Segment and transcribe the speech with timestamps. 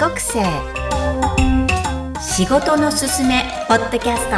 [0.00, 0.42] 国生
[2.18, 4.36] 仕事のすすめポッドキャスト。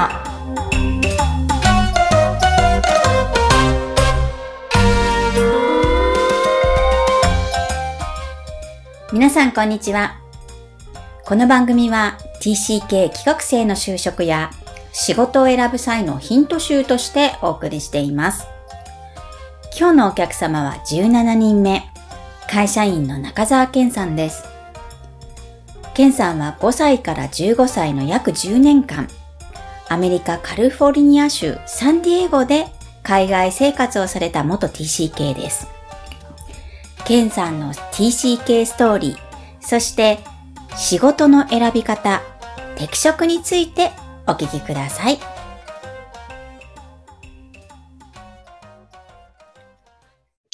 [9.12, 10.16] 皆さんこんにちは。
[11.24, 14.50] この番組は TCK 企画生の就職や
[14.92, 18.48] 仕事を選ぶ際のヒント集としてお送りしています。
[19.78, 21.84] 今日のお客様は17人目
[22.50, 24.51] 会社員の中澤健さんです。
[25.94, 29.08] 健さんは5歳から15歳の約10年間、
[29.90, 32.66] アメリカカリフォルニア州サンディエゴで
[33.02, 35.66] 海外生活をされた元 TCK です。
[37.04, 39.16] 健さんの TCK ストーリー、
[39.60, 40.20] そして
[40.76, 42.22] 仕事の選び方、
[42.76, 43.90] 適職について
[44.26, 45.18] お聞きください。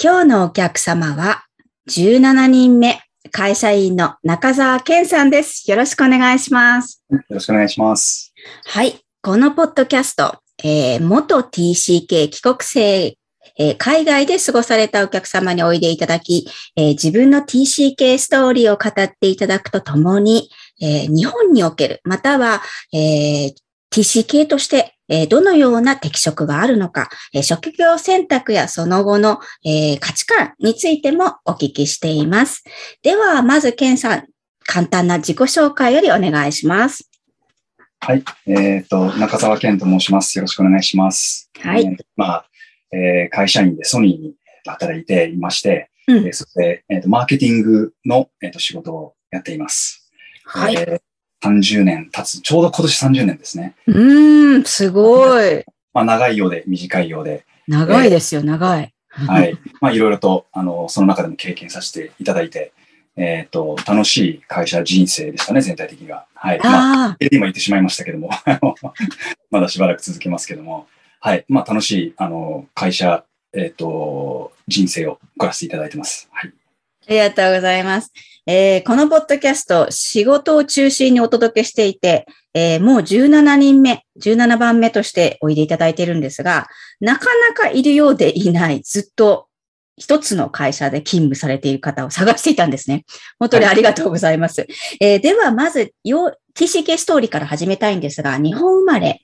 [0.03, 1.45] 今日のお客様は
[1.89, 5.71] 17人目、会社員の中澤健さんです。
[5.71, 7.03] よろしくお願いします。
[7.11, 8.33] よろしくお願いします。
[8.67, 9.01] はい。
[9.23, 13.17] このポッドキャスト、えー、元 TCK 帰国生、
[13.59, 22.63] えー、海外で過ごされたお客様においでいただき、えー、自分の TCK ストーリーを語っていただくとともに、え日本における、または、
[22.93, 23.53] え
[23.91, 32.63] TCK としてえどのような適職があるのか、え職業選択やその後の、え価値観についてもお聞きしています。
[33.03, 34.27] では、まず、ケンさん、
[34.65, 37.11] 簡単な自己紹介よりお願いします。
[38.01, 38.23] はい。
[38.47, 40.37] えっ、ー、と、中澤健と申します。
[40.39, 41.51] よろしくお願いします。
[41.59, 41.85] はい。
[41.85, 42.47] えー、まあ、
[42.93, 44.35] えー、会社員でソニーに
[44.67, 50.11] 働いていまして、うん、えー、そして、えっ、と、マーケティングの、えーと、仕事をやっています。
[50.45, 50.75] はい。
[50.75, 51.08] えー
[51.43, 52.41] 30年経つ。
[52.41, 53.75] ちょうど今年30年ですね。
[53.87, 55.65] うん、すごい。
[55.95, 57.45] まあ、長いようで、短いようで。
[57.67, 58.95] 長いですよ、えー、長い。
[59.09, 59.59] はい。
[59.81, 62.73] まあ、いろいろと、あの、その中でも経験させていただいて、
[63.17, 66.27] えっ、ー、と、楽しい会社人生でしたね、全体的には。
[66.35, 66.61] はい。
[66.61, 68.31] まあ、今言ってしまいましたけども、
[69.51, 70.87] まだしばらく続けますけども、
[71.21, 71.45] はい。
[71.49, 76.29] まあ、楽しい、あの、会社、えっ、ー、と、人生を送らせていただいてます。
[76.31, 76.53] はい。
[77.09, 78.13] ありがとうございます。
[78.47, 86.67] えー、このポッドキャスト、仕事を中心にお届けしていて、えー、もう17人目、17番目としておいでいただいているんですが、
[87.01, 89.49] なかなかいるようでいない、ずっと
[89.97, 93.07] 一つの会社で勤務されている方を探していたんですね。
[93.39, 94.61] 本当にありがとうございます。
[94.61, 94.69] はい、
[95.01, 95.95] えー、では、まず、
[96.55, 99.23] TCK ストーリーから始めたいんですが、日本生まれ、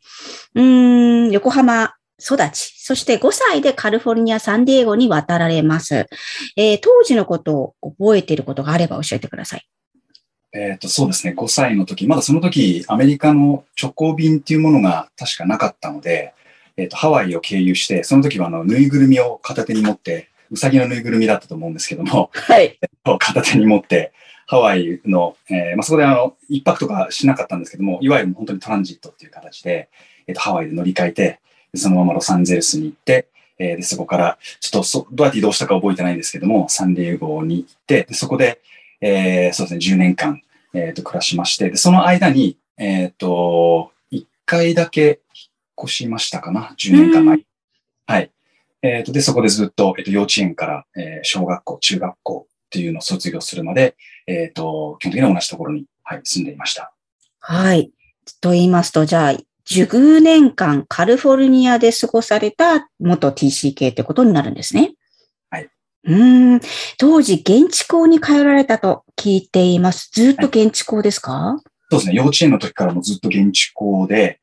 [0.54, 1.92] うーん、横浜
[2.24, 6.06] 育ち、そして5歳でカリフォルニア・サンディエゴに渡られます。
[6.56, 9.66] えー、当時のことを覚えていることがあれば教えてください。
[10.54, 11.34] えっ、ー、と、そうですね。
[11.36, 16.32] 5歳の時、まだその時、アメリカの直行便っていうものが確かなかったので、
[16.76, 22.78] えっ、ー、と、ハワイを経由して、その時はあの、ぬいぐるみを片手に持って、うさぎのぬいぐるみだったと思うんですけども、はい。
[23.18, 24.12] 片手に持って、
[24.46, 29.88] ハワイの、えー、まあ、そこであの、一泊とかしなかったんですけども、いわゆる本当にトランジットっていう形で、
[30.26, 31.40] えっ、と、ハワイで乗り換えて、
[31.78, 38.60] そのままロサンゼルスに行って、えー、でそこから、ちょっとそどうやって移動したか覚えてないんですけども、サンディエゴに行って、でそこで、
[39.00, 40.42] えー、そうですね、10年間、
[40.72, 47.38] えー、と暮らしまして、でその間に、えっ、ー、と、1回だけ引っ越しましたかな、10年間前。
[48.06, 48.30] はい。
[48.82, 53.96] えっ、ー、と、で、そこでずっと、えっ、ー、と、幼稚園から、えー、小学校、中学校っていうのを卒業するまで、
[54.26, 56.92] えっ、と、基本的に同じところに、はい、住んでいました。
[57.40, 57.90] はい。
[58.40, 59.36] と言いますと、じゃあ、
[59.68, 64.94] 10年間カリフォルニアで過ごされた元 TCK ってことになるんですね。
[65.50, 65.68] はい。
[66.04, 66.60] うん。
[66.98, 70.10] 当時、現地校に通られたと聞いています。
[70.12, 71.60] ずっと現地校ですか、はい、
[71.90, 72.14] そうですね。
[72.14, 74.40] 幼稚園の時からもずっと現地校で、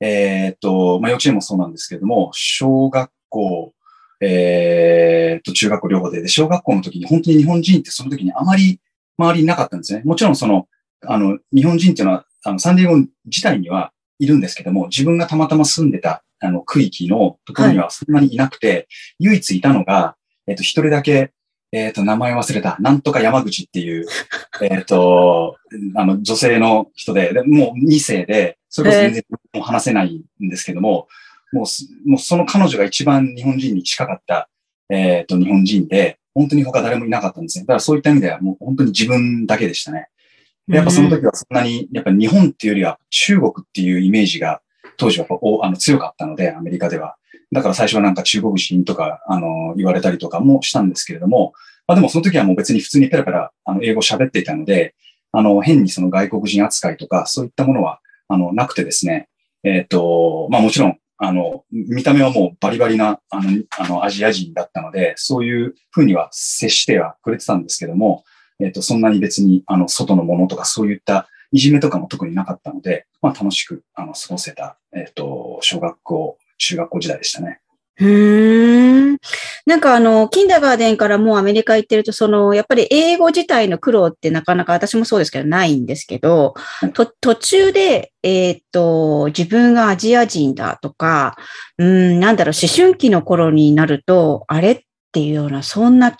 [0.00, 3.72] えー、っと、まあ、幼稚園もそうなんですけれども、小学校、
[4.20, 8.80] えー、っと、中学校両方で、で、小学校の時に本当に日本人ってその時にあまり
[9.18, 10.02] 周りになかったんですね。
[10.04, 10.66] もちろんその、
[11.06, 12.96] あの、日本人っていうのは、あの、サンディエゴ
[13.26, 18.86] 自体にはいるんですけども、自分がたまたま住んでた、あの、区域のところにはそんなにいなくて、はい、
[19.18, 20.16] 唯一いたのが、
[20.46, 21.32] えっ、と、一人だけ、
[21.72, 24.06] えっ、と、名前忘れた、なんとか山口っていう、
[24.62, 25.56] えっと、
[25.96, 29.24] あの、女性の人で、でもう2世で、それこそ全然
[29.60, 31.08] 話せないんですけども、
[31.52, 34.48] もう、もうその彼女が一番日本人に近かった、
[34.88, 37.64] えっ、と、日本人で、本当に他誰もいなかったんですね。
[37.64, 40.08] だからそういった意味ではもう本当に自分だけでしたね。
[40.68, 44.60] やっぱその時はそんなに、やっぱ日本っていうよりは中国っていうイメージが
[44.96, 45.26] 当時は
[45.62, 47.16] あの強かったので、アメリカでは。
[47.50, 51.52] だから最初はなんか中国人とか、あの、言われたりとかもしたんですけれども、
[51.86, 54.94] まあでもその時はもう別に普通にペラペラ、あの、英語喋っていたので、
[55.32, 59.28] あの、変にその外国人扱いとか、そういったものは、あの、なくてですね、
[59.64, 68.24] えっ、ー、と、まあもちろん、あの、見た目はもうバリバリな、あの、あの、アジア人だったので、そういうふうには接してはくれてたんですけども、
[68.62, 77.60] えっ、と、そんなに別に、あの、外のものとかそういったいじめとかも特になかったので、まあ楽しく、あの、過ごせた、えっ、と、小学校、中学校時代でしたね。
[78.00, 79.18] うーん。
[79.66, 86.54] なんかあの、キンダーガーデンからもうアメリカ行ってると、その、やっぱり英語自体の苦労ってなかなか私もそうですけど、ないんですけど、
[86.94, 91.36] と途中で、えーっと、自分がアジア人だとか、
[91.78, 94.80] うん、なんだろう、思春期の頃になると、あれっ
[95.12, 96.16] ていうような、そんな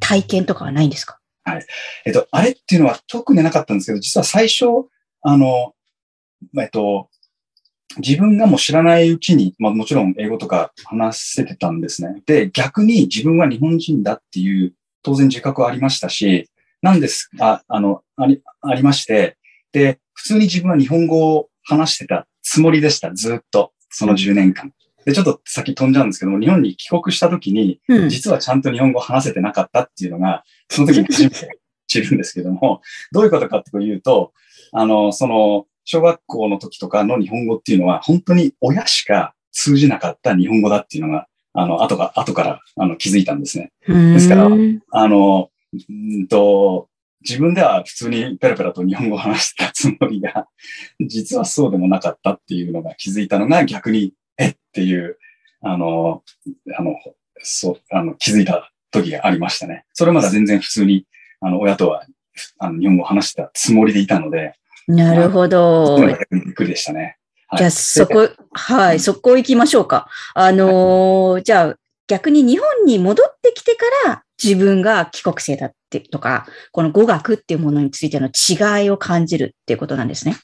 [0.00, 1.18] 体験とかはないんですか？
[1.44, 1.66] はい
[2.06, 4.64] えっと、あれっていうのは特になかったんですけど、実は最初、
[5.22, 5.74] あの、
[6.58, 7.08] えっと、
[7.98, 12.22] 自分がもう知らないうちに、まあもちろん英語とか話せてたんですね。
[12.26, 16.48] で、逆に自分は日本人だっていう当然自覚はありましたし、
[16.82, 19.36] なんです、あ、あの、あり、ありまして、
[19.72, 23.12] で、普通に自分は日本語を話してたつもりでした。
[23.12, 23.72] ずっと。
[23.90, 24.72] その10年間。
[25.04, 28.08] で、ちょっと先飛んじゃうんですけども、日本に帰国した時に、うん。
[28.08, 32.80] 実はちゃんと日本語を話せてなかったっていうのが、その時に 初めて知るんですけども、
[33.12, 34.32] どういうことかっていうと、
[34.72, 43.70] あの、その、小学校の時とかの日本語っていうのは、本当に親しか通じなかった日本語だっていうのが、あの、後が、後から、あの、気づいたんですね。
[43.86, 46.88] ですからうんあの、うんと、
[47.20, 50.46] 自分では普通にペラペラと日本語を話してたつもりが、
[51.00, 54.48] 実はそうでもなかったっていうのが気づいたのが逆に、え？
[54.48, 55.18] っていう、
[55.62, 56.22] あの、
[56.76, 56.94] あの、
[57.42, 59.84] そう、あの、気づいた時がありましたね。
[59.92, 61.06] それまでは全然普通に、
[61.40, 62.04] あの、親とは、
[62.58, 64.54] あの、日本語を話してたつもりでいたので、
[64.86, 65.96] なるほど。
[66.30, 67.00] びっくりでしたね。
[67.00, 67.16] はい
[67.56, 70.08] じゃあ、そこ、はい、そこ行きましょうか。
[70.34, 71.76] あのーじゃあ、
[72.08, 80.36] 逆に日本に戻ってきてから自分が帰国生だってとか、この語学っていうものについての違いを感じるっていうことなんですね。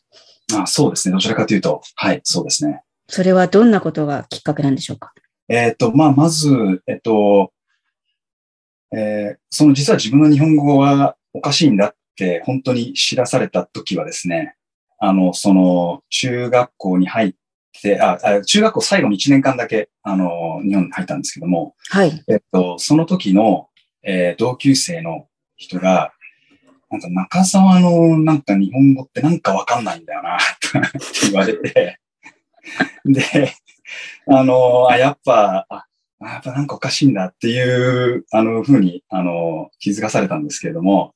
[0.55, 1.15] あそうですね。
[1.15, 2.83] どちらかというと、はい、そうですね。
[3.11, 5.13] それはどんなことがきっかけなんでしょうか？
[5.49, 6.49] えっ、と、まあ、まず、
[6.87, 7.53] えっと、
[8.93, 14.55] えーその実は自分の日本語はおかしいんだって本当に知らされた時はですね、
[14.99, 17.35] あの、その中学校に入っ
[17.83, 22.25] て、あ、あ中学校最後の1年間だけ、あの、日本に入ったんですけども、はい。
[22.29, 23.69] えっと、その時の、
[24.03, 25.27] えー同級生の
[25.57, 26.13] 人が、
[26.91, 30.39] なんか中沢のなんか日本語ってなんかわかんないんだよな、っ
[31.01, 31.99] て言われて、
[33.05, 33.53] で、
[34.27, 35.87] あの、あ、やっぱ、あ、
[36.21, 41.15] やっぱなんかおかしいんだっていう、あの、ふうに、あの、気づかされたんですけれども、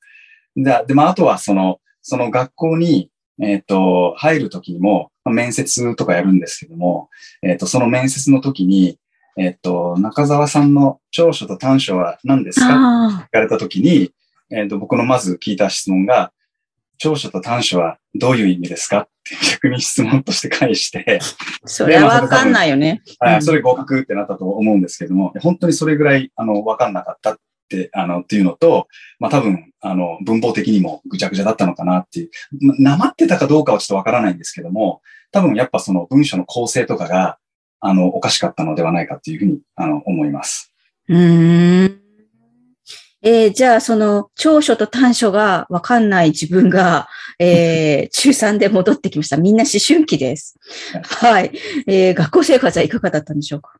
[0.55, 3.09] で、で、まあ、あとはその、その学校に、
[3.41, 7.09] えっ、と、入る時にも、まあ面接とかやるんですけども、
[7.41, 8.97] えっ、と、その面接の時に、
[9.37, 14.11] えっ、と、中澤さんの長所と短所は何ですかあ聞かれたときに、
[14.51, 16.31] えっ、と、僕のまず聞いた質問が、
[16.97, 19.01] 長所と短所はどういう意味ですか？
[19.01, 23.01] って逆に質問として返して、あ、それはわかんないよね。
[23.21, 27.37] うんはいそれ合格ってなったと思うんですけども、本当にそれぐらい、あの、わかんなかったっ
[27.69, 28.87] て、あの、っていうのと、
[29.19, 32.29] まあ多分、あの、文法的にもぐちゃぐちゃだったのかなっていう、
[32.61, 35.01] まなまってたかどうかはちょっとわからないんですけども、
[35.31, 37.37] 多分やっぱその文章の構成とかが、
[37.79, 40.71] あの、おかしかったのではないかっていうふうに、あの、思います。
[41.07, 42.04] うーん。
[43.27, 47.07] えーじゃあ、その、長所と短所がわかんない自分が、
[47.39, 49.37] えー中3で戻ってきました。
[49.37, 50.55] みんな思春期です。
[51.03, 51.51] はい。
[51.87, 53.73] えー学校生活はいかがだったんでしょうか？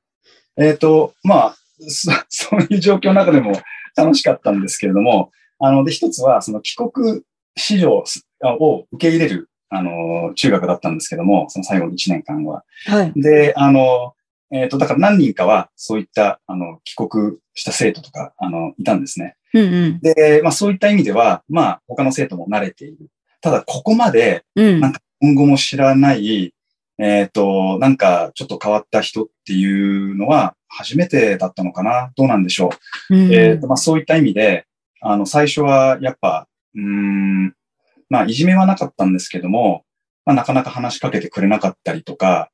[0.58, 1.56] えっ、と、まあ、
[1.88, 3.54] そ そういう状況の中でも
[3.96, 7.22] 楽しかったんですけれども、あの、で、一つは、その帰国
[7.56, 8.04] 市場
[8.60, 12.64] を受け入れる、あの、中学だったんですけども、その最後の1年間は。
[12.88, 13.14] はい。
[13.16, 14.14] で、あの、
[14.52, 19.36] えっ、と、だから何人かは、そういった、あの、帰国した生徒とか、あの、いたんですね。
[19.54, 20.00] うんうん。
[20.02, 23.10] で、まあ、そういった意味では、まあ、他の生徒も慣れている。
[23.42, 24.80] ただ、ここまで、うん。
[24.80, 26.54] なんか今後も知らない、
[26.98, 32.70] えっ、と、なんかちょっと変わった人っていうのは初めてだったのかなどうなんでしょ
[33.10, 33.16] う。
[33.16, 34.66] うんえっ、と、まあそういった意味で、
[35.02, 37.54] あの、最初はやっぱ、うーん、
[38.10, 39.84] まあいじめはなかったんですけども、
[40.26, 42.50] まあなかなか話しかけてくれなかったりとか、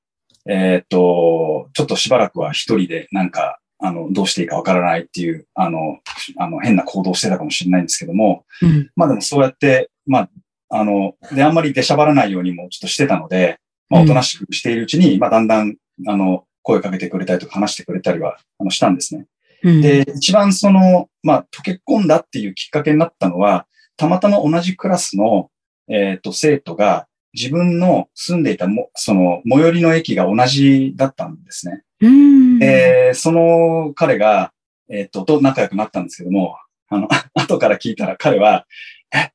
[0.50, 6.00] えっ、と、ちょっとしばらくは一人でなんか、あの、どうしていいかわからないっていう、あの、
[6.38, 8.90] あの、変な行動をしてたかもしれないんですけども、うん。
[8.96, 10.30] まあでもそうやって、まあ、
[10.70, 15.76] あの、で、あんまり出しゃばらないようにもちょっとしてたので、まあ、おとなしくしているうちに、まあ、だんだん、
[16.08, 19.26] あの、声かけてくれたりとか話してくれたりは、あの、したんですね。
[19.64, 19.82] うん。
[19.82, 23.66] で、一番その、まあ、溶け込んだっていうきっかけになったのは、
[23.98, 25.50] たまたま同じクラスの、
[25.90, 31.84] えっ、と、生徒が、自分の住んでいたも、その、最寄りの駅が同じだったんですね。
[32.02, 32.64] うん。
[32.64, 34.54] えーその彼が、
[34.90, 36.56] えっ、と、と仲良くなったんですけども、
[36.90, 38.66] あの、 後から聞いたら彼は、
[39.14, 39.32] え、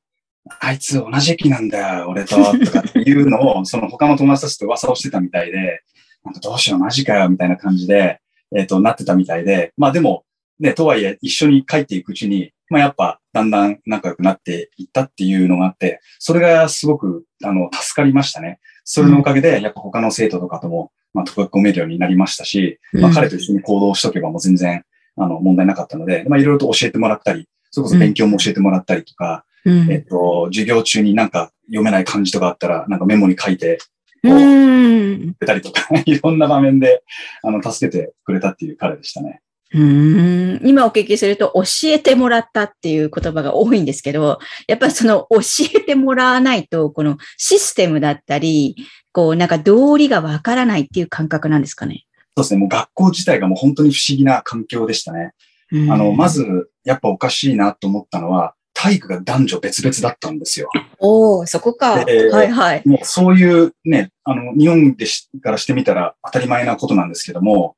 [0.60, 5.82] あいつ同じ駅なんだよ、俺と、とかっていうのを、 その他の友達たちと噂をしてたみたいで、
[6.24, 8.20] なんかどうしよう、マジかよ、みたいな感じで、
[8.54, 10.24] えっ、と、なってたみたいで、まあでも、
[10.60, 18.58] ね、とはいえ、一緒に帰っていくうちに、まあやっぱだんだん仲良くなっていったっていうのがあって、それがすごく、あの、助かりましたね。
[18.84, 24.84] それのおかげで、やっぱ他の生徒とかとも、まあ、溶け込めるようになりましたし、まあ彼と一緒に行動しとけばもう全然、
[25.16, 33.78] あの、問題なかったので、まあいろいろと教えてもらったり、それこそ勉強も教えてもらったりとか、うんえっと、授業中になんか読めない漢字とかあったら、なんかメモに書いて、
[34.22, 34.76] こう、う
[35.12, 35.34] ん。
[35.34, 37.02] くれたりとか、 いろんな場面で、
[37.42, 39.40] あの、助けてくれたっていう彼でしたね。
[39.74, 45.40] うん今お聞きすると、教えてもらったっていう言葉が多いんですけど、やっぱりその教
[45.74, 48.76] えてもらわないと、このシステムだったり、
[49.12, 52.04] こうなんか道理がわからないっていう感覚なんですかね？
[52.36, 52.60] そうですね。
[52.60, 55.32] もう学校自体がもう本当に不思議な環境でしたね。
[55.72, 60.68] うんあの、ま、ず、やっぱおかしいなと思ったのは、体育が男女別々だったんですよ。
[60.98, 62.04] おおそこか。
[62.04, 62.82] ではいはい。
[62.84, 67.74] もうそういうね、あの、日本でしからしてみたら当たり前なことなんですけども、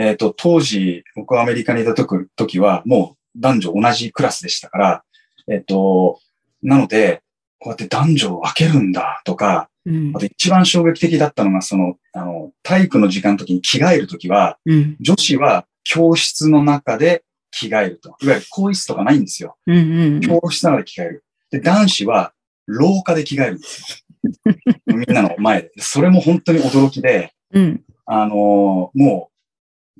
[0.00, 5.04] えっ、と、当時、僕はアメリカにいた時時は、もう男女同じクラスでしたから、
[5.46, 6.18] えっ、と、
[6.62, 7.22] なので、
[7.58, 18.16] こうやって男女を分けるんだとか、うんあと一番衝撃的だったのが、その、あの、体育の時間の時に着替える時は、うん女子は教室の中で着替えると。
[18.22, 19.56] いわゆる更衣室とかないんですよ。
[19.66, 21.24] うんうん教室の中で着替える。
[21.50, 22.32] で、男子は
[22.66, 24.04] 廊下で着替えるんです
[24.46, 24.54] よ。
[24.86, 25.72] みんなの前で。
[25.78, 27.84] それも本当に驚きで、うん。
[28.06, 29.29] あのーもう、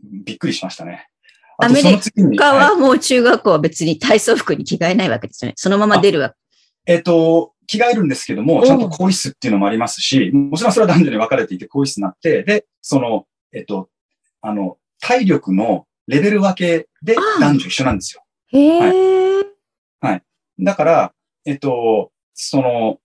[0.03, 1.07] びっくりしましたね。
[1.59, 5.55] アメリその次に他はいはもう中学校は別に体操服に着替えないわけですよね。
[5.57, 6.37] そのまま出るわけ。
[6.87, 13.89] えっ、と、着替えるんですけども、ちゃんと更衣室っていうのもありますし、もちろんそれは男女に分かれていて更衣室になって、で、その、えっ、と、
[14.41, 18.23] あの、体力のレベル分けで男女一緒なんですよ。
[18.49, 19.51] へえ。
[20.61, 21.13] だから、
[21.47, 22.99] えっと、その、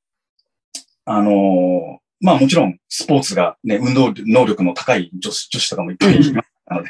[1.05, 6.89] あの、まあもちろんスポーツがね、運動能力の高い女子女子とかもいっぱいいますので、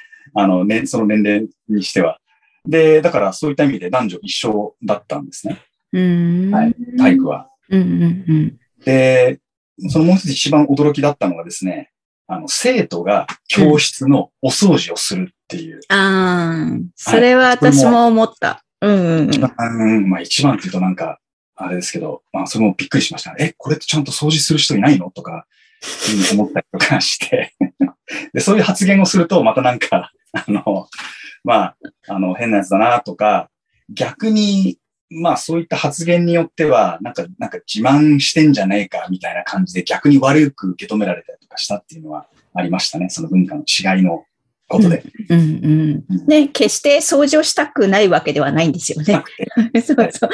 [0.34, 2.18] あのね、その年齢にしては。
[2.66, 5.58] で、だからそういった意味で男女一緒だったんですね。
[5.92, 6.50] うん。
[6.54, 7.48] はい体育は。
[7.68, 8.58] うんうんうん。
[8.84, 9.40] で、
[9.88, 11.90] そのもう一つ一番驚きだったのがですね、
[12.26, 15.80] あの、生徒が教室のお掃除をするっていう。
[15.88, 18.64] ああ、それは私も思った。
[18.80, 21.18] うんうんうんまあ一番っていうとなんか、
[21.56, 23.34] あれですけど、まあそれもびっくりしました。
[23.38, 25.10] え、これってちゃんと掃除する人いないの？
[25.10, 25.46] とか、
[26.32, 27.52] 思ったりとかして。
[28.32, 30.88] で、そういう発言をすると、またなんか、 あの、
[31.44, 31.76] まあ、
[32.08, 33.50] あの、変なやつだなとか、
[33.88, 34.78] 逆に、
[35.12, 43.08] まあそういった発言によっては、なんか、なんか自慢してんじゃねえか、みたいな感じで逆に悪く受け止められたりとかしたっていうのはありましたね。
[43.08, 44.24] その文化の違いの
[44.70, 45.02] ことで。
[45.28, 46.26] うんうん。
[46.26, 49.24] ね、決して掃除をしたくないわけではないんですよね。
[49.82, 50.30] そうそう。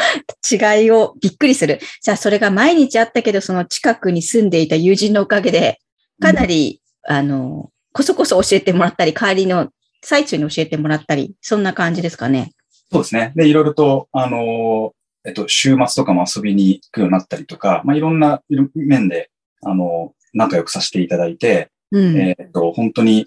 [0.79, 1.81] 違いをびっくりする。
[2.03, 5.81] じゃあ、それが毎日あったけど、その近くに住んでいた友人のおかげで、
[6.21, 9.71] かなり、あの、こそこそ教えてもらったり、帰りの
[10.03, 12.53] 最中に教えてもらったり、そんな感じですかね。
[12.93, 13.33] そうですね。
[13.35, 18.43] で、いろいろと、あのー、えっと、週末とかも遊びに行くようになったりとか、まあ、いろんな
[18.75, 19.31] 面で、
[19.63, 22.17] あのー、仲良くさせていただいて、うん。
[22.17, 23.27] えっと、本当に、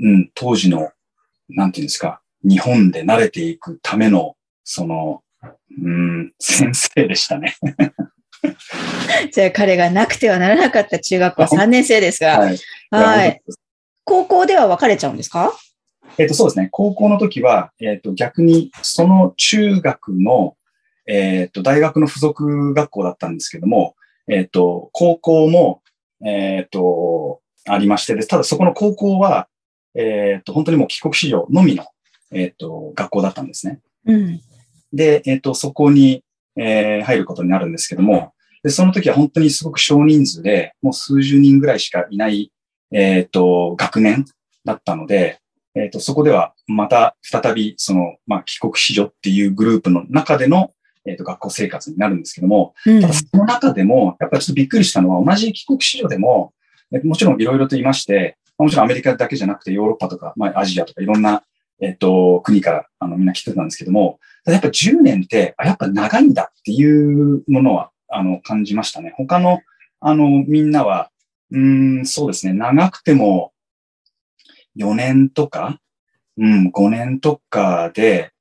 [0.00, 0.90] うん、当時の、
[1.48, 5.22] なんていうんですか、日本で慣れていくための、その、
[5.82, 7.56] うん、先生でしたね。
[9.32, 12.58] じゃあ、彼がなくてはならなかった中学校3年生ですが、はい。
[12.90, 13.28] はい。
[13.28, 13.36] や。
[14.04, 15.52] 高校では別れちゃうんですか？
[16.18, 16.68] えっと、そうですね。
[16.70, 20.56] 高校の時は、えっと、逆に、その中学の、
[21.06, 23.96] えっと、大学の付属学校だったんですけども、
[24.28, 25.82] えっと、高校も、
[26.24, 29.48] えっと、ありまして、で、ただそこの高校は、
[29.94, 31.86] えっと、本当にもう帰国子女のみの、
[32.32, 33.80] えっと、学校だったんですね。
[34.06, 34.40] うん。
[34.92, 36.22] で、えっと、そこに、
[36.56, 38.32] えー入ることになるんですけども、
[38.64, 42.50] で、その時は本当にすごく少人数で、もう数十人ぐらいしかいない、
[42.90, 44.24] えっと、学年
[44.64, 45.38] だったので、
[45.74, 50.72] えっと、そこではまた再び、その、まあ、帰国子女っていうグループの中での、
[51.06, 53.00] えっと、学校生活になるんですけども、うん。
[53.02, 56.54] ただその中でも、やっぱりちょっとびっくりしたのは、同じ帰国子女でも、
[56.90, 61.42] えもちろんいろいろと言いまして、まあもちろんアメリカだけじゃなくてヨーロッパとか、まあアジアとかいろんな、
[61.80, 69.14] えっと、国からあのみんな来てたんですけども、ただやっぱ10年って、あ、やっぱ長いんだっていうものは、あの、感じましたね。
[69.16, 69.60] 他の、
[70.00, 71.10] あの、みんなは、
[71.50, 73.52] うん、そうですね、長くても
[74.76, 75.78] 4年とか、
[76.36, 78.32] うん、5年とかで、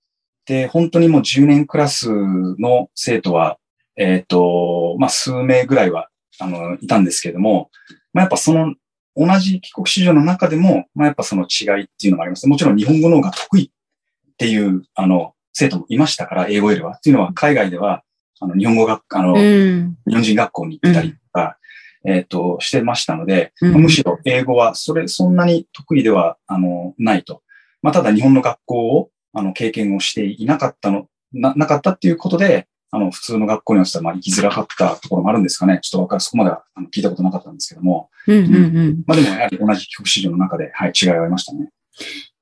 [0.46, 3.58] で、本当にもう10年クラスの生徒は、
[3.96, 7.70] えっ、と、まあ、数名ぐらいは、あの、いたんですけれども、
[8.12, 8.74] まあ、やっぱその、
[9.16, 12.48] 同じ帰国子女の中でも、まあ、やっぱその違いっていうのがあります。
[12.48, 16.94] もちろん日本語の方が得意っていう、あの、生徒もいましたから、英語よりは。
[16.94, 18.04] っていうのは、海外では、
[18.40, 19.98] あの、日本語学、あの、うん。
[20.08, 21.58] 日本人学校に行ったりとか、
[22.06, 27.42] えっ、と、してましたので、うんまあむしろ英語は、それ、そんなに得意では、あの、ないと。
[27.82, 35.80] まあ、ただ日本の学校を、あの、経験をしていなかったのな、なかったっていうことで、あの、普通の学校にはまあ行きづらかったところもあるんですかね。
[35.82, 38.12] ちょっとわかる、そこまではあの聞いたことなかったんですけども。
[38.28, 38.60] うんうんう
[38.92, 39.04] ん。
[39.08, 41.70] まあでもやはり同じ帰国子女の中で、はい、違いはありましたね。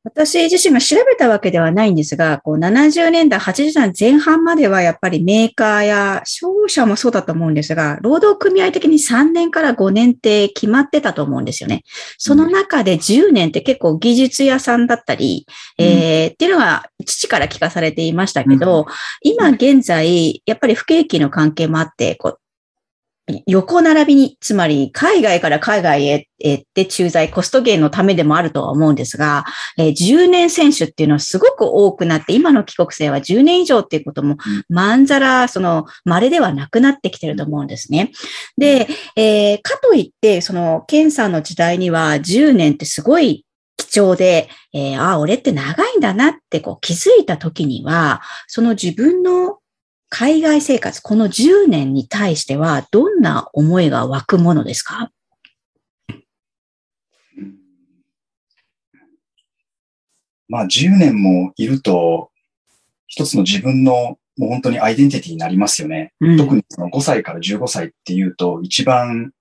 [0.03, 11.83] 私自身が調べたわけではないんですが、こう70年代、80年代前半まではやっぱりメーカーや商社もそうだと思うんですが、労働組合的に3年から5年って決まってたと思うんですよね。
[12.17, 15.45] その中で10年って結構技術屋さんだったり、
[15.77, 18.87] うんえーっていうのは父から聞かされていましたけど、
[19.21, 22.40] 今現在、やっぱり不景気の関係もあって、こう
[23.47, 29.45] 横並びに、つまり海外から海外へへって駐在、コスト減のためでもあるとは思うんですが、
[29.77, 34.37] えー10年選手っていうのはすごく多くなって、今の帰国生は10年以上っていうことも、
[34.69, 38.11] まんざら、その、稀ではなくなってきてると思うんですね。
[38.57, 43.45] で、えーかといって、その、ケンさんの時代には10年ってすごい
[43.77, 49.60] 貴重で、えーああ、俺って長いんだなってこう気づいた時には、その自分の
[50.13, 55.09] 海外生活、この10年に対しては、どんな思いが湧くものですか？
[57.37, 57.55] うん
[60.49, 62.29] まあ10年もいると、
[63.07, 66.11] 一つの自分のもう本当にアイデンティティになりますよね。
[66.19, 69.31] うん特にその5歳から15歳っていうと、一番、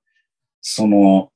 [0.61, 1.33] その、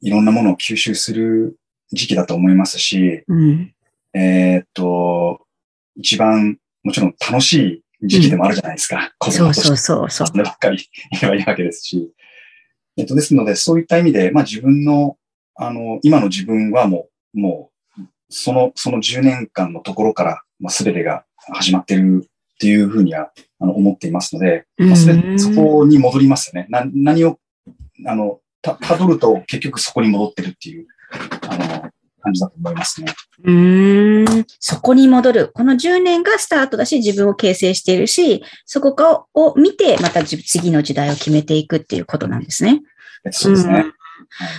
[0.00, 1.58] いろんなものを吸収する
[1.92, 3.74] 時期だと思いますし、うん。
[4.14, 5.46] えーっと、
[5.96, 9.12] 一番、もちろん楽しい時期でもあるじゃないですか。
[9.20, 10.26] う供としてそうそうそう。
[10.26, 10.78] そればっかり
[11.20, 12.12] 言えばいいわけですし。
[12.96, 15.16] えっと、ですので、そういった意味で、まあ自分の、
[15.54, 26.66] あの、今の自分はもう、もう、その、その10年間のところから、まあ全てが始まってるっていうふうには、あの、思っていますので、まあ、それうんそこに戻りますよね。
[26.70, 27.38] な、何を、
[28.06, 30.86] あの、た、たどると結局そこに戻ってるっていう、
[31.48, 31.90] あの、
[32.26, 33.14] 感じだと思いますね。
[33.44, 34.46] うーん。
[34.58, 35.50] そこに戻る。
[35.54, 42.82] この10年がスタートだし、自分を形成しているし、そこかを見て、またじ次の時代を決めていくっていうことなんですね。
[43.24, 43.84] えっとそうですね。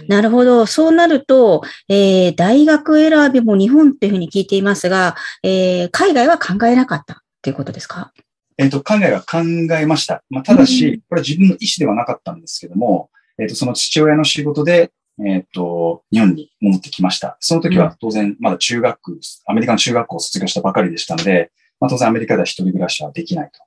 [0.08, 0.66] なるほど。
[0.66, 8.12] そうなると、えー大学選びも日本っていうふうに聞いていますが、えー海外は考えなかったっていうことですか？
[8.60, 9.38] えっ、と、海外は考
[9.80, 10.24] えました。
[10.32, 14.92] まあ、ただうんし、これは自分の意思ではなかったんですけども、えっ、と、その父親の仕事で、
[15.26, 17.38] えっ、と、日本に戻ってきました。
[17.40, 23.60] その時うんは当然、まだ中学、アメリカの中学校を卒業したばかりでしたので、まあ、当然アメリカでは一人暮らしはできないと。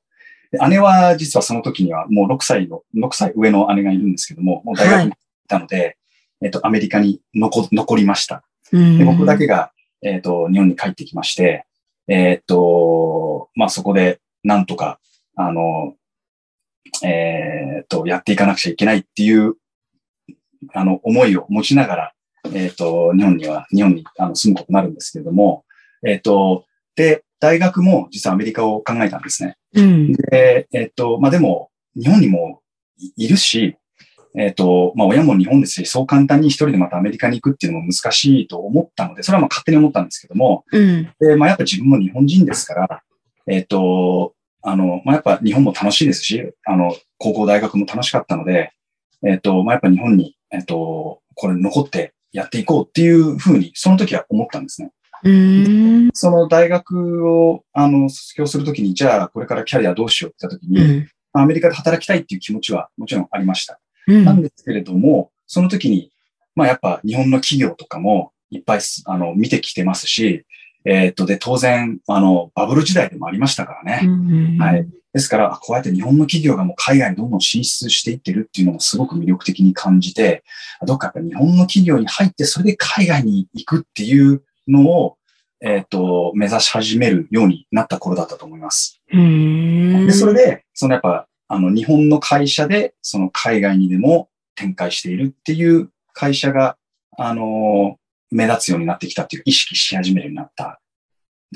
[0.52, 5.96] で姉は実はその時にはもう6歳の、6歳上の姉がいるんですけども、もう大学に行ったので、
[6.42, 8.42] えっ、と、アメリカに残残りました。
[8.72, 11.66] で僕だけが、えっ、と、日本に帰ってきまして、
[12.08, 14.98] えっ、と、まあ、そこで、なんとか、
[15.36, 15.94] あの、
[17.04, 19.56] えっ、と、やっていかなくちゃいけないっていう、
[20.74, 22.12] あの、思いを持ちながら、
[22.54, 25.64] えっ、と、日本には、日本にあの住むことになるんですけれども、
[26.06, 26.64] えっ、と、
[26.96, 29.56] で、大学も実はアメリカを考えたんですね。
[29.74, 30.12] うん。
[30.12, 32.60] で、えっ、と、まあ、でも、日本にも
[32.98, 33.76] いいるし、
[34.36, 41.10] えっ、と、まあ、親も日本ですし、そう簡単に一人でまたアメリカに行くっていうのも難しいと思ったので、それはまあ勝手に思ったんですけども、うん。
[41.18, 43.02] で、まあ、やっぱ自分も日本人ですから、
[43.46, 48.72] えっ、と、あの、まあ、やっぱ日本も楽しいですし、あの、高校、大学も楽しかったので、
[49.26, 54.90] えっ、と、まあ、やっぱ日本に、えっ、と、これ残ってやっていこうっていうふうに、その時は思ったんですね。
[56.14, 61.08] その大学を、あの、卒業するときに、じゃあ、これからキャリアどうしようって言ったときに、うん。
[61.32, 63.78] アメリカで働きたいっていう気持ちはもちろんありました。
[64.06, 66.10] うんなんですけれども、その時に、
[66.56, 70.44] まあやっぱ日本の企業とかもいっぱいすあの見てきてますし、
[70.84, 74.00] えーっと、で、当然、あの、バブル時代でもありましたからね。
[74.04, 74.88] うんはい。
[75.12, 80.44] ですから、あこうやって日本の企業がもう海外にどんどん進出していってるっていうのもすごく魅力的に感じて、
[80.86, 85.16] どっかやっぱ日本の企業に入って、それで海外に行くっていうのを、
[85.62, 89.00] えーっと、目指し始めるようになった頃だったと思います。
[90.06, 96.76] で、それで、そのやっぱ、あの、日本の会社で、その海外にでも展開しているっていう会社が、
[97.18, 97.98] あの、
[98.30, 100.80] 目立つようになってきたっていう意識し始めるようになった、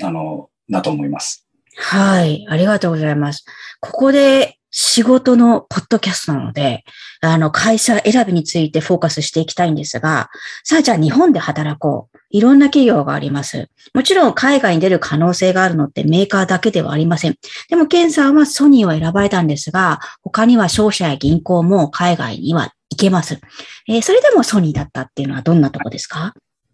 [0.03, 1.44] あの、だと思います。
[1.77, 2.45] はい。
[2.49, 3.45] ありがとうございます。
[3.81, 6.83] ここで仕事のポッドキャストなので、
[7.21, 10.29] あの、会社選びについてフォーカスしていきたいんですが、
[10.63, 12.17] さあ、じゃあ日本で働こう。
[12.31, 13.69] いろんな企業があります。
[13.93, 17.35] もちろん海外に出る可能性があるのってメーカーだけではありません。
[17.69, 23.39] でも、ケンさんはソニーを選ばれたんですが、他には商社や銀行も海外には行けます。
[23.87, 26.33] えーそれでもソニーだったっていうのはどんなとこですか？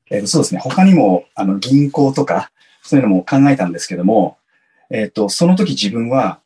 [0.09, 0.61] えーそうですね。
[0.61, 4.37] 他にも、あの、銀行とか、そういうのも考えたんですけども、
[4.91, 6.39] えっ、と、その時自分は、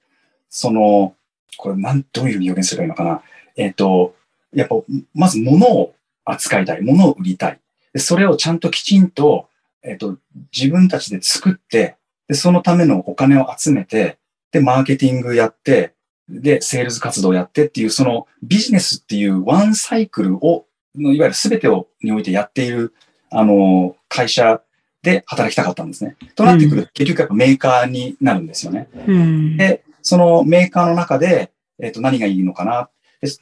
[0.49, 1.15] その、
[1.57, 3.21] これ、なん、どういうふうに表現すればいいのかな。
[3.55, 4.15] えっ、と、
[4.53, 4.75] やっぱ、
[5.13, 6.81] まず物を扱いたい。
[6.81, 7.59] 物を売りたい。
[7.93, 9.47] でそれをちゃんときちんと、
[9.83, 10.17] えっ、と、
[10.55, 14.17] 自分たちで作って、で、そのためのお金を集めて、
[14.51, 15.93] で、マーケティングやって、
[16.27, 22.93] で、セールス活動やってっていう、そのビジネスっていうワンサイクルを、いわゆる全てをにおいてやっている、
[23.29, 24.61] あの、会社
[25.05, 26.17] で働きたかったんですね。
[26.35, 28.89] となってくると、結局やっぱメーカーになるんですよね。
[29.07, 32.89] うん、で、そのメーカーの中で、えっ、ー、と、何がいいのかな。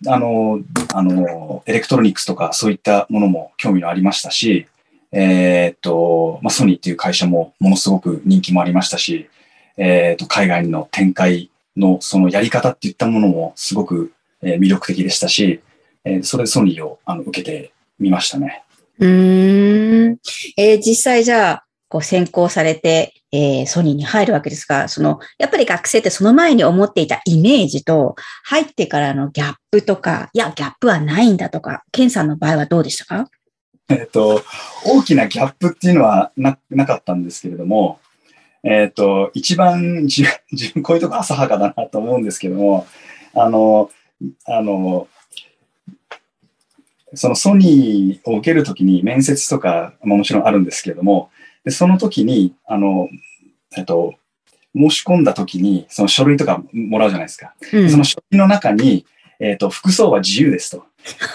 [0.07, 0.59] あの、
[0.93, 4.67] あの、エレクトロニクスとかそういったものも興味のありましたし、
[5.11, 9.29] えっ、ー、と、まあ、ソニーっていう会社もものすごく人気もありましたし、
[9.77, 15.61] えっ、ー、と、海外の展開のそのやり方っていったものもすごく魅力的でしたし、
[16.05, 18.62] えそれでソニーをあの受けてみましたね。
[18.99, 20.17] うん。
[20.57, 33.29] えー、実際じゃあ、こう先行されて、えー、ソニーに入るわけですが、その、やっぱり学生ってその前に思っていたイメージと、入ってからのギャップとか、いや、ギャップはないんだとか、ケンさんの場合はどうでしたか？
[33.89, 34.41] えっと、
[34.85, 37.99] 大きなギャップっていうのはななかったんですけれども、
[38.63, 40.23] えっと、一番自
[40.73, 42.87] 分、こういうとこ浅はかだなと思うんですけども、
[43.35, 43.91] あの、
[44.45, 45.07] あの、
[47.15, 51.29] そのソニーを受けるときに面接とかももちろんあるんですけれども、
[51.63, 53.09] でその時に、あの、
[53.77, 54.15] えっと、
[54.75, 57.53] 申し込んだ時に、その書類とかもらうじゃないですか。
[57.71, 59.05] うん、その書類の中に、
[59.39, 60.85] えっ、と、服装は自由ですと。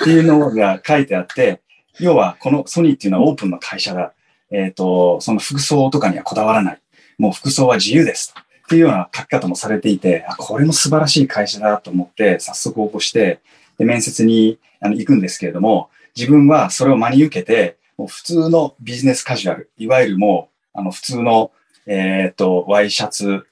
[0.01, 1.61] っていうのが書いてあって、
[2.01, 4.12] 要は、このソニーっていうのはオープンの会社だ。
[4.51, 6.79] えっ、と、その服装とかにはこだわらない。
[7.19, 8.35] もう服装は自由です。
[8.67, 13.41] っていうような書き方もされていて、あ、これも素晴らしい会社だと思って、早速応募して、
[13.79, 21.51] で、面接にあの行くんですけれども、自分はそれを真に受けて、もう普通のビジネスカジュアル、いわゆるもう、あの、普通の、
[21.87, 23.47] えっ、と、ワイシャツ、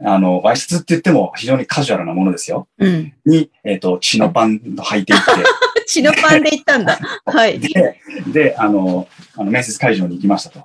[0.00, 2.66] あの、ワイシャツって言っても非常にカジュアルなものですよ。
[2.78, 3.12] うん。
[3.24, 5.24] に、えっ、ー、と、血のパン履いていって。
[5.86, 6.98] 血のパンで行ったんだ。
[7.26, 7.60] はい。
[7.60, 10.64] で、で、あの、あの面接会場に行きましたと。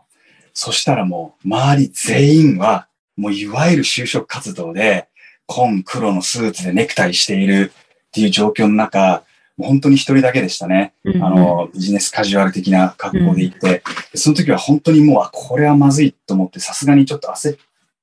[0.54, 5.08] そしたらもう、周り全員は、もういわゆる就職活動で、
[5.46, 7.72] 紺黒のスーツでネクタイしている
[8.18, 9.24] っていう状況の中、
[9.60, 10.94] 本当に一人だけでしたね。
[11.04, 17.58] うん、あの、ビジネスカジュアル的な格好で行って、うん、その時は本当にもう、あ、これはまずいと思って、さすがにちょっと焦っ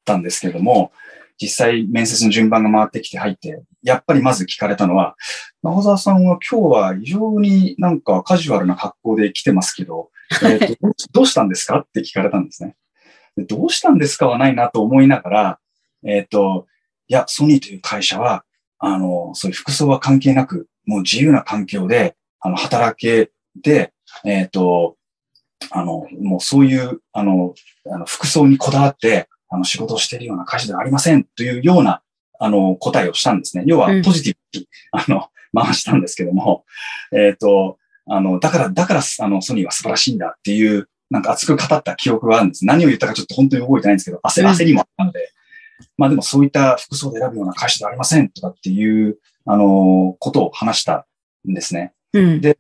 [0.05, 0.92] たんですけども、
[1.40, 5.16] 実際面接の順番が回ってきて入って、やっぱりまず聞かれたのは、
[5.64, 10.11] 中澤さんは今日は非常になんかカジュアルな格好で来てますけど、
[10.44, 12.77] えーと、 どうしたんですかって聞かれたんですね。
[13.37, 15.59] どうしたんですかはないなと思いながら、
[16.05, 16.68] えっ、ー、と、
[17.09, 18.44] いや、ソニーという会社は、
[18.87, 23.31] あの、そういう服装は関係なく、もう自由な環境で、あの、働け
[23.62, 23.92] て、
[24.25, 24.97] えっ、ー、と、
[25.70, 27.55] あの、もうそういう、あの、
[27.90, 32.03] あの服装にこだわって、あの、仕事をしているような会社ではありませんというような、
[32.38, 33.64] あの、答えをしたんですね。
[33.66, 36.64] 要は、ポジティブに、うん、あの、回したんですけども、
[37.12, 42.66] えっ、ー、と、あの、だから、だから、あの、ソニーは素晴らしいんだっていう、なんか熱く語った記憶があるんです。
[42.66, 45.33] 何を言ったかちょっと本当に覚えてないんですけど、焦焦りもあったので、
[45.96, 51.06] まあでもそういった服装で選ぶような会社ではありませんとかっていう、あの、ことを話した
[51.48, 51.92] んですね。
[52.14, 52.56] うん、で、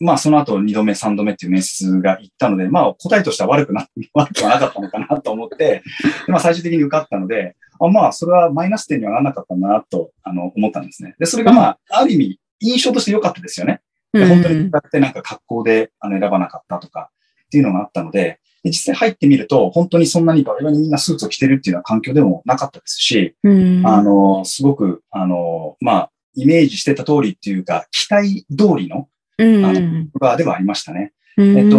[0.00, 5.82] まあその後2度目、3度目っていう面接が行ったので、まあ答えとしては悪くな、悪くはなかったのかなと思って、で
[6.28, 11.14] まあ最終的に受かったので、あまあそれはマイナス点にはならなかったなとあの思ったんですね。
[11.18, 13.80] で、それがまあ、ある意味印象として良かったですよね。
[14.12, 17.10] で本当にだってなんか格好であの選ばなかったとか
[17.46, 31.12] っていうのがあったので、で実際入ってみると、本当にそんなにバリバリみんなスーツを着てるっていうような環境でもなかったですし、あの、すごく、あの、まあ、イメージしてた通りっていうか、期待通りの、あの、バーではありましたね。
[31.36, 31.78] えっと、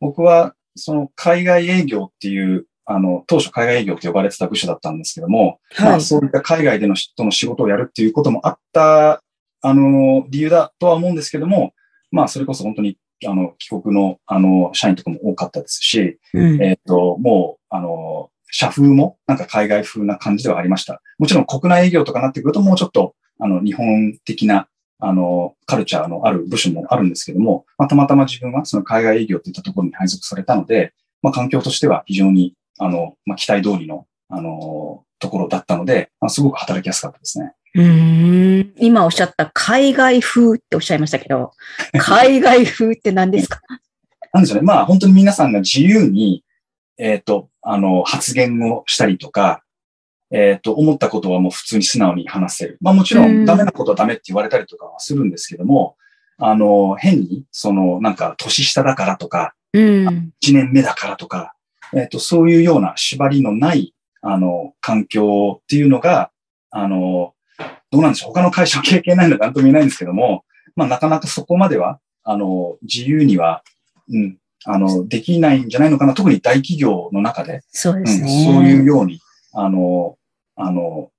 [0.00, 9.22] 僕は、その海外営業っていう、あの、当初海外営業って呼ばれてた部署だったんですけども、はい、まあそういった海外での人の仕事をやるっていうこともあった、
[9.60, 11.74] あの、理由だとは思うんですけども、
[12.10, 21.02] まあそれこそ本当にあの、帰国の、あの、社員とかも多かったですし、うん、えっ、ー、と、もう、あの、社風もなんか海外風な感じではありました。
[21.18, 24.68] もちろん国内営業とかなってくるともうちょっと、あの、日本的な、
[25.00, 37.52] あの、カルチャーのある部署もあるんですけども、まあ、たまたま自分はその海外営業といったところに配属されたので、まあ、環境としては非常に、あの、まあ、期待通りの、あの、ところだったので、まあ、すごく働きやすかったですね。
[37.78, 41.52] うん今おっしゃった海外風っておっしゃいましたけど、
[41.96, 43.60] 海外風って何ですか？
[44.32, 44.62] なんでしょうね。
[44.62, 46.44] まあ本当に皆さんが自由に、
[46.98, 49.62] えっ、ー、と、あの、発言をしたりとか、
[50.32, 52.78] えっ、ー、と、思ったことはもう普通に素直に話せる。
[52.80, 55.96] まあもちろんダメなことはダメって言われたりとかはするんですけども、
[56.36, 61.54] あの、変に、その、なんか年下だからとか、うん、1年目だからとか、
[61.94, 66.32] えっ、ー、と、そういうような縛りのない、あの、環境っていうのが、
[66.70, 67.34] あの、
[67.90, 70.44] どうなんでしょう他の会社は経験ないので何とも言えないんですけども、
[70.76, 73.62] まあなかなかそこまでは、あの、自由には、
[74.10, 76.14] うん、あの、できないんじゃないのかな。
[76.14, 77.62] 特に大企業の中で。
[77.70, 78.46] そうですね。
[78.48, 79.20] うん、そういうように、
[79.54, 80.16] あの、
[80.56, 81.10] あの、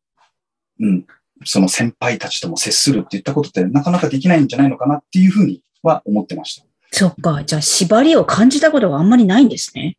[0.79, 1.05] うん、
[1.45, 6.65] その先輩たちとも接するって言ったことってなかなかできないんじゃないのかなっていうふうには思ってました。
[6.91, 7.43] そっか。
[7.43, 9.97] じゃあ、縛りを感じたことがあんまりないんですね。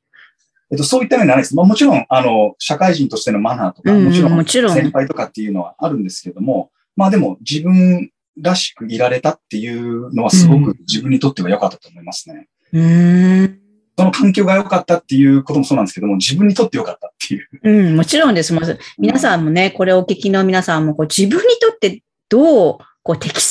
[0.71, 1.57] えっと、そういった面ではないです。
[1.57, 12.49] まあ、もちろん、あの、社会人としてのマナーとか、もちろん、もちろん先輩とかっていうのはあるんですけども、まあでも、自分らしくいられたっていうのはすごく自分にとっては良かったと思いますね。
[12.73, 13.61] うん。
[13.99, 17.49] その環境が良かったっていうこともそうなんですけども、自分にとって良かったっていう。
[17.63, 18.55] うん、もちろんです。
[18.55, 23.43] まず、皆さんもね、これをお聞きの皆さんも、こう自分にとってどう、こう適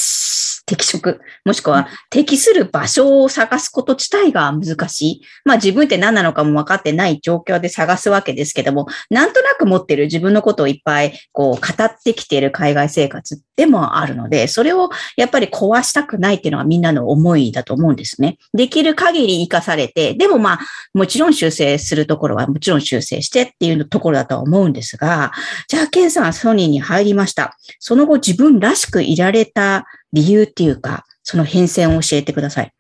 [0.70, 5.22] 適職、もしくは適する場所を探すこと自体が難しい。
[5.44, 18.38] まあ自分って何なのかも分かってない状況で探すわけですけども、なんとなく持ってる自分のことをいっぱいこう語ってきている海外生活でもあるので、それをやっぱり壊したくないっていうのはみんなの思いだと思うんですね。
[18.54, 20.60] できる限り活かされて、でもまあ
[20.94, 25.32] もちろん修正するところはもちろん修正してっていうところだとは思うんですが、
[25.68, 27.58] じゃあケンさんソニーに入りました。
[27.80, 32.74] その後自分らしくいられた理由っていうか、その変遷を教えてください。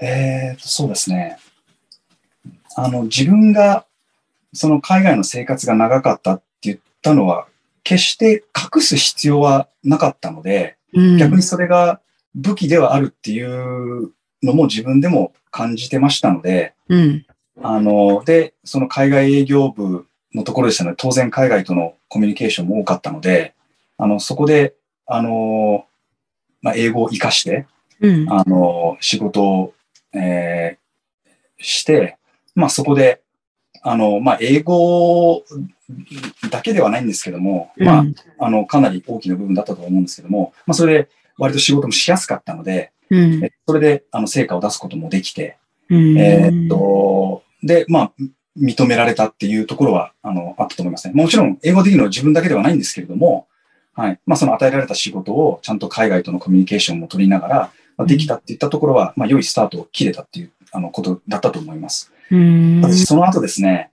[0.00, 1.38] えー、そうですね。
[2.76, 3.86] あの、自分が、
[4.52, 7.46] その海外の生活が長かったって言ったのは、
[7.82, 12.00] 決して隠す必要はなかったので、うん、逆にそれが
[12.34, 17.26] 武器ではあるっていうのも自分でも感じてましたので、うん、
[17.62, 23.54] あの、で、その海外営業部のところでしたので、当然海外とのコミュニケーションも多かったので、
[23.98, 24.74] あの、そこで
[25.06, 25.86] あの、
[26.62, 27.66] まあ、英語を活かして、
[28.00, 29.74] うん、あの、仕事を、
[30.14, 32.16] えー、して、
[32.54, 33.20] まあ、そこで、
[33.82, 35.44] あの、まあ、英語
[36.50, 38.04] だけではないんですけども、うん、まあ、
[38.38, 45.58] あの、かなり大きな部分だったと思うんですけども、まあ、それで割と仕事もしやすかったので、うん、それで、あの、成果を出すこともできて、
[45.90, 48.12] うん、えー、っと、で、まあ、
[48.58, 51.14] 認められたっていうところは、あの、あったと思いますね。
[51.14, 53.48] もちろん、英語できるのは自分だけではないんですけれども、
[53.94, 54.20] はい。
[54.26, 62.12] まあ、その与えられた仕事をちゃんと海外とのコミュニケーションも取りながら、まあ、できたっていったところは、まあ、良いスタートを切れたっていう、あの、ことだったと思います。
[62.82, 63.90] 私、その後ですね、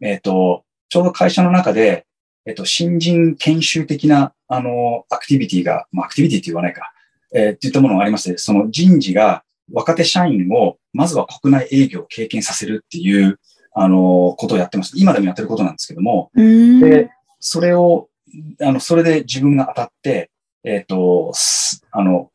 [0.00, 2.06] えっ、ー、と、ちょうど会社の中で、
[2.46, 6.92] えっ、ー、と、新人研修的な、あの、アクティビティが、まあ、アクティビティって言わないか、
[7.34, 13.38] えー、っていったものがありまして、その人事が若手社員を、まずは国内営業を経験させるっていう、
[13.74, 14.92] あの、ことをやってます。
[14.96, 17.10] 今でもやってることなんですけども、で、
[17.40, 18.08] それを
[18.60, 20.30] あの、それで自分が当たって、
[20.64, 21.32] えっ、ー、と、
[21.90, 22.30] あの、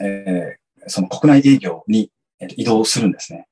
[0.00, 2.10] えー、その国内営業に
[2.56, 3.46] 移動するんですね。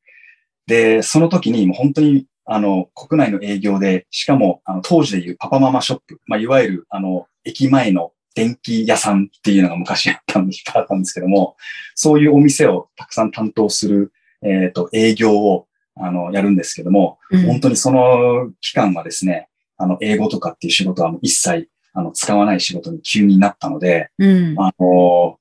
[0.67, 11.57] で、その時にもう本当に、あの、国内の営業で、しかも、あの、当時でいうパパママショップ、まあ、いわゆる、あの、駅前の電気屋さんっていうのが昔あったんで、 あったんですけども、
[11.95, 21.69] そういうお店をたくさん担当する、えっ、ー、と、営業を、あの、やるんですけども、うん、本当にその期間はですね、あの、英語とかっていう仕事はもう一切
[22.01, 25.39] あの、使わない仕事に急になったので、うん、あの、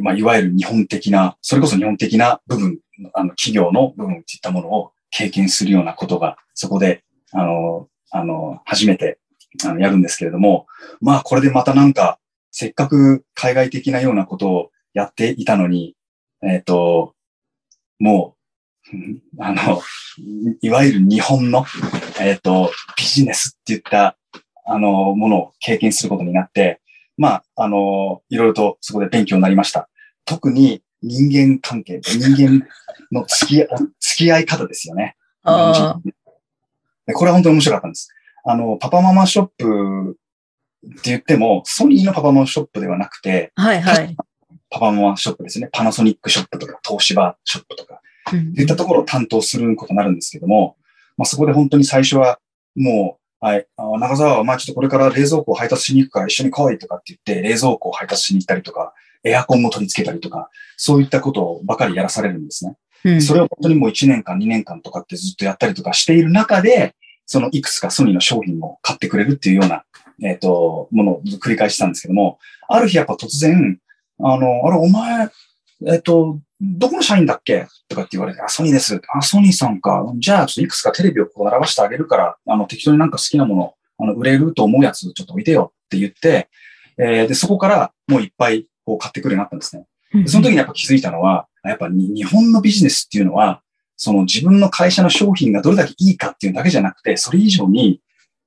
[0.00, 2.78] まあ、いわゆる日本的な、それこそ日本的な部分、
[3.14, 7.02] あの、企業の部分っていったものを経験するようなことが、そこで、
[7.32, 9.18] あの、あの、初めて、
[9.64, 10.66] あの、やるんですけれども、
[11.00, 12.18] まあ、これでまたなんか、
[12.52, 15.94] せっかく海外的なようなことをやっていたのに、
[16.42, 17.14] えっ、ー、と、
[17.98, 18.36] も
[18.92, 19.82] う、あの、
[20.60, 21.66] いわゆる日本の、
[22.20, 24.16] えっ、ー、と、ビジネスって言った
[24.66, 26.80] あの、ものを経験することになって、
[27.16, 29.88] まあ、あの、いろいろとそこで勉強になりました。
[30.24, 32.66] 特に人間関係、人間
[33.12, 33.68] の付き合い、
[34.00, 35.16] 付き合い方ですよね。
[37.14, 38.08] これは本当に面白かったんです。
[38.44, 40.18] あの、パパママショップ
[40.86, 44.16] って言っても、ソニーのパパママショップではなくて、はいはい。
[44.68, 45.68] パパママショップですね。
[45.72, 48.00] パナソニックショップとか、東芝ショップとか、
[48.32, 50.76] うん、いったところを担当することになるんですけども、
[51.16, 52.40] まあ、そこで本当に最初は
[52.74, 53.66] もうはい。
[53.76, 58.94] あ中澤は、まあちょっとこれから冷蔵庫を配達しに行くから一緒に来いとかって言って、冷蔵庫を配達しに行ったりとか、
[59.24, 62.76] エアコンも取り付けたりとか、そういったことばかりやらされるんですね。
[63.04, 66.94] うん、それを本当にもう1年間、2年間とかってずっとやったりとかしている中で、
[67.26, 69.84] そのいくつかソニーの商品を買ってくれるっていうような、
[70.22, 73.78] えっ、ー、と、ものを繰り返したんですけども、ある日やっぱ突然、
[74.20, 75.28] あの、あれ、お前、
[75.86, 77.66] えっ、ー、と、どこの社員だっけ？
[77.88, 79.00] とかって言われて、あ、ソニーです。
[79.14, 80.04] あ、ソニーさんか。
[80.16, 86.48] じゃあ、ちょっといくつかテレビをこう並ばしてあげるから、あの、適当になんか好きなもの、あの、売れると思うやつちょっと置いてよって言って、
[86.98, 89.86] えー、で、そこからもういっぱいこう買ってくるようになったんですね。
[90.26, 93.60] その時にやっぱ気づいたのは、やっぱ日本のビジネスっていうのは、
[93.96, 98.00] その自分の会社の商品がどれだけいいかっていうだけじゃなくて、それ以上に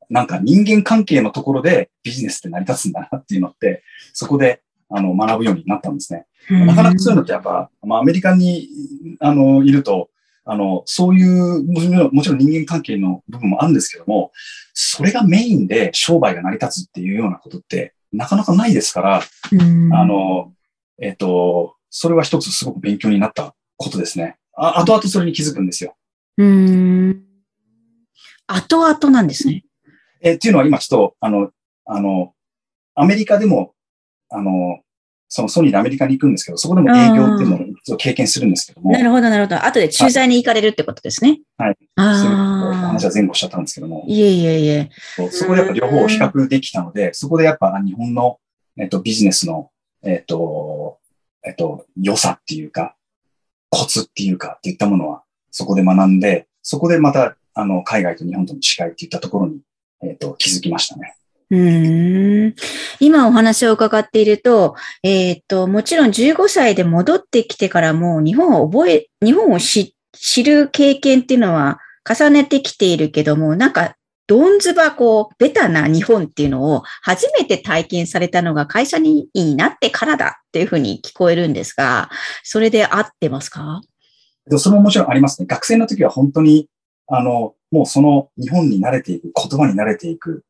[0.09, 6.25] なんか人間関係のところでビジネスって成り立つんだなっていうのって、そこであの学ぶようになったんですね。
[6.49, 8.69] なかなかそういうのってやっぱ、まあアメリカに、
[9.19, 10.09] あの、いると、
[10.45, 14.31] あの、そういうもちろん、もちろん人間関係の部分もあるんですけども、
[14.73, 20.53] それがメインで商売が成り立つっていうようなことってなかなかないですから、あの、
[20.99, 24.37] えっ、と、それは一つすごく勉強になったことですね。
[24.55, 25.95] あ後々それに気づくんですよ。
[26.37, 27.23] うん。
[28.47, 29.63] 後々なんですね。
[30.21, 31.51] えっていうのは今ちょっと、あの、
[31.85, 32.33] あの、
[32.95, 33.73] アメリカでも、
[34.29, 34.79] あの、
[35.31, 37.59] そのソニーでアメリカに行くんですけど、そこでも営業っていうの
[37.93, 38.91] を経験するんですけども。
[38.91, 39.63] なるほど、なるほど。
[39.63, 41.39] 後で駐在に行かれるってことですね。
[41.55, 41.77] はい。
[41.97, 42.87] ああ。
[42.87, 44.03] 話は前後しちゃったんですけども。
[44.07, 44.89] いえいえいえ。
[45.29, 48.39] そこでやっぱ両方比較できたので、そこでやっぱ日本の、
[48.75, 49.69] えっと、ビジネスの、
[50.03, 50.97] えっと、
[51.45, 52.95] えっと、良さっていうか、
[53.69, 59.59] コツっていうかっていったものは、そこで学んで、そこでまた、あの、海外と日本との違いっていったところに、
[60.01, 61.15] えっと、気づきましたね。
[61.51, 62.55] うん
[62.99, 69.95] 今お話を伺っていると、えっ、と、もちろん15歳で戻ってきてからも日本を覚え、日本を知
[70.43, 73.95] る経験っていうのは重ねてきているけども、なんか、
[74.27, 82.11] どんずばこう、ベタな日本っていうのを初めて体験されたのが会社になってからだっていうふうに聞こえるんですが、
[82.43, 83.81] それで合ってますか？
[84.57, 85.47] それももちろんありますね。
[85.47, 86.67] 学生の時は本当に、
[87.07, 90.43] あの、もうその日本に慣れていく、言葉に慣れていく、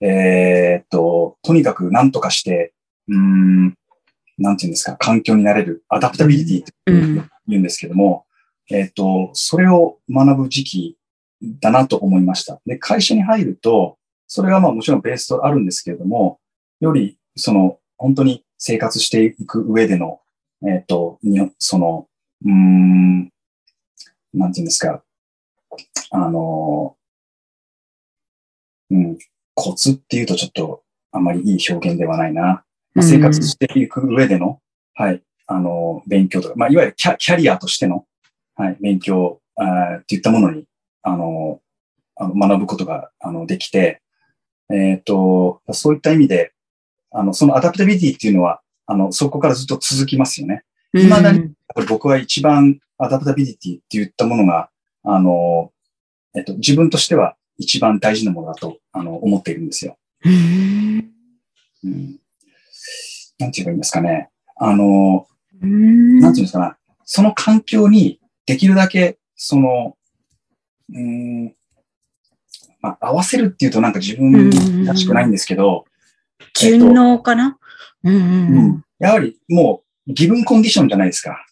[0.00, 2.74] えー、っと、とにかく何とかして、
[3.08, 3.74] うん、
[4.38, 6.72] なんていうんですか、環境になれる、アダプタビリティって
[7.46, 8.26] 言うんですけども、
[8.70, 10.98] うん、えー、っと、それを学ぶ時期
[11.60, 12.60] だなと思いました。
[12.66, 16.40] で、会社に入ると、それがまあもちろんベースとあるんですけれども、
[16.80, 20.20] より、その、本当に生活していく上での、
[20.66, 21.18] えっ、と、
[21.58, 22.08] その、
[22.44, 23.30] うん、
[24.34, 25.02] なんていうんですか、
[26.10, 26.96] あの、
[28.90, 29.18] うん、
[29.56, 32.62] コツっていうとちょっとあまりいい表現ではないな。
[32.94, 34.60] まあ、生活していく上での、
[34.94, 38.04] はい、あの、勉強とか、まあ、いわゆるキャキャリアとしての、
[38.54, 40.64] はい、勉強あっていったものに、
[41.02, 41.60] あの、
[42.16, 44.00] あの学ぶことが、あの、できて、
[44.70, 46.52] えっ、ー、と、そういった意味で、
[47.10, 50.62] あの、その adaptability っていうのは、あの、そこからずっと続きますよね。
[50.94, 51.52] 未だに、
[51.88, 54.70] 僕は一番 adaptability っていったものが、
[55.04, 55.70] あの、
[56.34, 59.98] えっと、自分としては一番大事なものだと、あの、思っているんですよ。
[60.24, 60.96] うん、
[63.38, 64.30] なんて言えばいいんですかね。
[64.56, 65.26] あの、
[65.60, 66.74] なんて言うんですかね。
[67.04, 69.96] その環境にできるだけ、その、
[70.92, 71.54] うん、
[72.80, 75.84] まあ、合わせるっていうとなんか自分らしくないんですけど、
[76.54, 77.58] 順応かな、
[78.02, 81.44] うん、やはりもう、ギブンコンディションじゃないですか。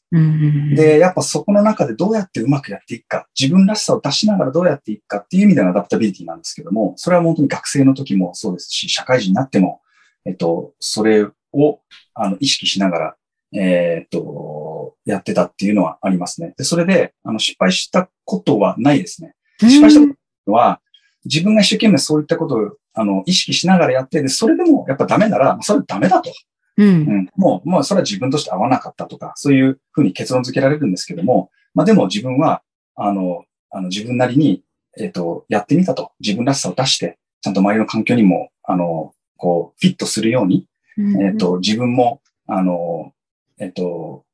[0.75, 9.81] で、やっぱそこの中でどうやってうまくやっていくか、自分らしさを出しながらどうやっていくかっていう意味でのアダプタビリティなんですけども、それは本当に学生の時もそうですし、社会人になっても、
[10.25, 11.81] えっと、それを、
[12.15, 13.17] あの、意識しながら、
[13.57, 16.55] えー、っと、やってたっていうのはありますね。
[16.57, 19.35] で、それで、あの、失敗したことはないですね。
[19.61, 20.81] 失敗したことは、
[21.25, 26.31] 自分が一生懸命そういったことを、あの、意識しながらやって、で、それでもやっぱダメなら、それダメだと。
[26.77, 32.63] うん、もう、もうそれは自分として合わなかったとか、そういうふうに結論付けられるんですけども、まあでも自分は、
[32.97, 34.63] あの、あの自分なりに、
[34.99, 36.13] えっ、ー、と、やってみたと。
[36.21, 43.13] 自分らしさを出して、ちゃんと周りの環境にも、あの、こう、フィットするように、うん、えっ、ー、と、自分も、あの、
[43.59, 44.25] えっ、ー、と、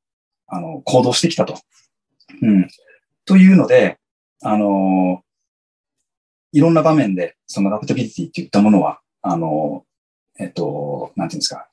[0.47, 1.59] あの、行動してきたと。
[2.43, 2.69] うん。
[3.25, 3.99] というので、
[4.43, 5.23] あの、
[6.53, 9.85] いろんな場面で、そのアダプタビリティっていったものは、あの、
[10.39, 11.70] えっ、と、なんていうんですか、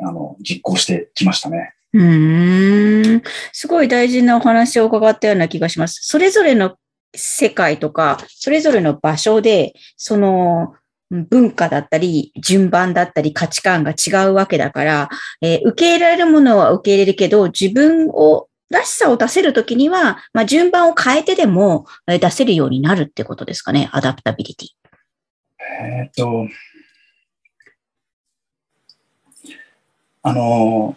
[0.00, 1.74] あの、実行してきましたね。
[1.92, 3.22] うん。
[3.52, 6.00] すごい大事なお話を伺ったような気がします。
[6.02, 6.76] それぞれの
[7.14, 10.74] 世界とか、それぞれの場所で、その、
[11.10, 15.08] 文化だったり、順番だったり、価値観が違うわけだから、
[15.40, 24.68] えー、受け入れられるものは受け入れるけど、自分を、らしさを出せるときには、まあ、順番を変えてでも出せるようになるってことですかね、 adaptability。
[25.84, 26.48] えっと、
[30.26, 30.96] あの、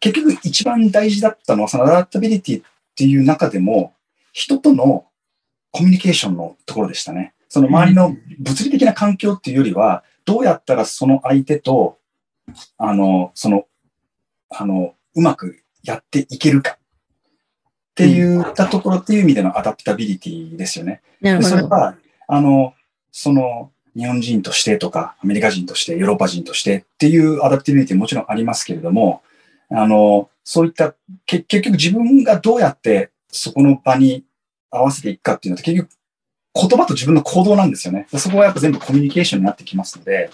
[0.00, 2.64] 結局一番大事だったのは、その adaptability っ
[2.96, 3.94] ていう中でも、
[4.32, 5.06] 人との
[5.70, 7.34] コミュニケーションのところでしたね。
[7.48, 11.98] その周りの物理的な環境っていうよりは、どうやったらその相手と、
[12.78, 13.66] あの、その、
[14.50, 16.78] あの、うまくやっていけるかっ
[17.94, 21.00] て言ったところっていう意味での adaptability ですよね。
[21.42, 21.94] それは、
[22.26, 22.74] あの、
[23.12, 29.22] その、日本人としてとか、アメリカ人として、ヨーロッパ人としてっていう adaptability もちろんありますけれども、
[29.70, 30.94] あの、そういった、
[31.26, 34.24] 結局自分がどうやってそこの場に
[34.70, 35.90] 合わせていくかっていうのは結局
[36.54, 38.06] 言葉と自分の行動なんですよね。
[38.16, 40.30] そこはやっぱ全部コミュニケーションになってきますので、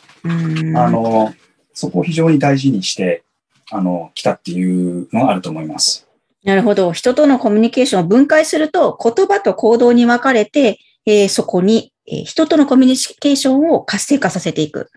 [0.77, 1.35] あの、
[1.73, 3.25] そこを非常に大事にして、
[3.71, 6.07] あの、来たっていうのがあると思います。
[6.45, 6.93] なるほど。
[6.93, 14.91] 人とのコミュニケーションを分解すると、言葉と行動に分かれて、えーそこに、えー人とのコミュニケーションを活性化させていく。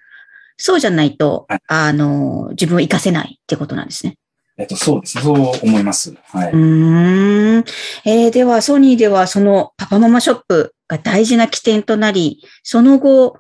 [0.58, 4.18] そうじゃないとはい、あの、自分を活かせないってことなんですね。
[4.58, 5.24] えっと、そうですね。
[5.24, 6.16] そう思います。
[6.24, 6.52] はい。
[6.52, 7.64] うーん。
[8.06, 13.40] えーでは、ソニーではそのパパママショップが大事な起点となり、その後、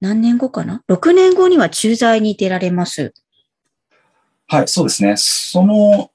[0.00, 3.14] 何年後かな ?6 年後には駐在に出られます。
[4.46, 5.14] はい、そうですね。
[5.16, 6.10] その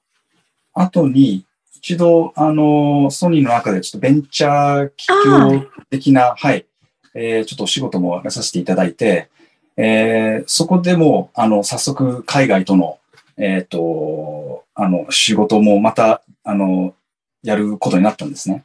[0.72, 1.44] 後に、
[1.82, 6.64] 一度、あの、ソニーの中でちょっとベンチャー企業的な、はい、
[7.12, 9.28] えーちょっとお仕事もやらさせていただいて、
[9.76, 13.00] えーそこでも、あの、早速、海外との、
[13.36, 16.94] えっ、と、あの、仕事もまた、あの、
[17.42, 18.62] やることになったんですね。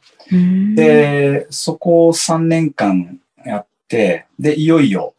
[0.76, 5.14] で、そこを3年間やって、で、いよいよ、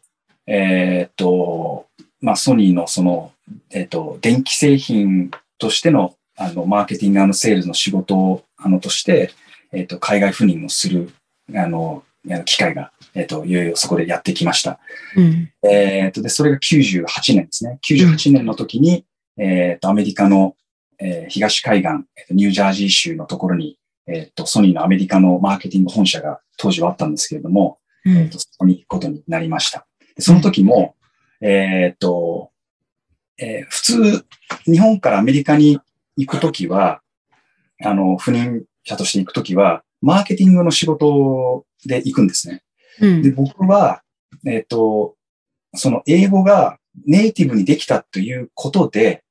[0.46, 1.86] えーっと、
[2.22, 3.32] まあ、ソニーのその、
[3.70, 9.30] えーっと、電気製品としての、あの、マーケティングセールスの仕事を、あの、として、
[9.72, 11.12] えーっと、海外赴任をする、
[11.54, 12.02] あの、
[12.46, 14.80] 機会が、えーっと、いよいよそこでやってきました。
[15.16, 15.52] うん。
[15.62, 17.78] えーっと、で、それが98年ですね。
[17.86, 19.04] 98年の時に、
[19.36, 20.56] えーっと、アメリカの、
[20.98, 21.90] えー東海岸、
[22.34, 29.86] ニュージャージー州のところに、えーっと、ソニーのアメリカのマーケティング本社が当時はあったんですけれども、うんえーっと、そこに行くことになりました。
[30.16, 30.94] でその時も、
[31.42, 32.50] えーっと、
[33.38, 34.24] えー普通、
[34.64, 35.78] 日本からアメリカに
[36.16, 37.00] 行くときは、
[37.82, 42.62] あの、赴任者として行くときは、マーケティングの仕事で行くんですね。
[43.00, 44.02] うんで、僕は、
[44.46, 45.16] えっ、と、
[45.74, 49.22] その英語がネイティブにできたということで、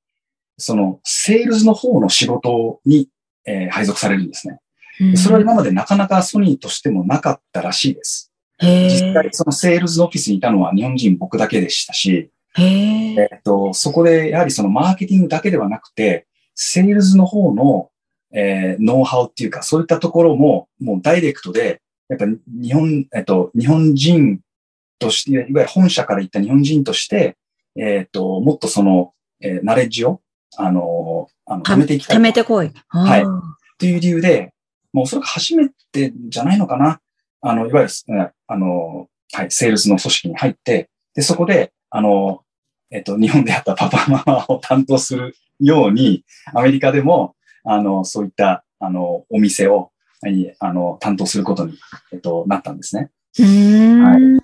[0.57, 3.09] そのセールスの方の仕事に、
[3.45, 4.59] えー配属されるんですね。
[4.99, 8.31] でそれは今までなかなかソニーとしてもなかったらしいです。
[8.61, 16.27] 実際そのセールスのオフィスにいたのは日本人僕だけでしたし、えっ、と、そこでやはりそのマーケティングだけではなくて、
[16.61, 17.89] セールスの方の、
[18.33, 24.41] えーノウハウっていうか、そういったところももうダイレクトで、やっぱ日本、えっ、と、日本人
[24.99, 27.37] として、いわゆる本社から行った日本人として、
[27.77, 30.21] えっ、と、もっとその、えーナレッジを、
[30.57, 32.17] あのーあの、た貯めていきたい。
[32.17, 32.71] 貯めてこい。
[32.89, 33.41] はいあー
[33.77, 34.53] という理由で、
[34.91, 36.99] もうおそらく初めてじゃないのかな。
[37.39, 42.41] あの、いわゆる、うんあの、はい、セールスの組織に入って、で、そこで、あの、
[42.91, 49.91] えっと、日本でやったパパママを担当するように、アメリカでも、あの、そういった、あの、お店を、
[50.21, 51.77] はいあの、担当することに、
[52.11, 53.09] えっと、なったんですね。
[53.39, 54.39] うーん。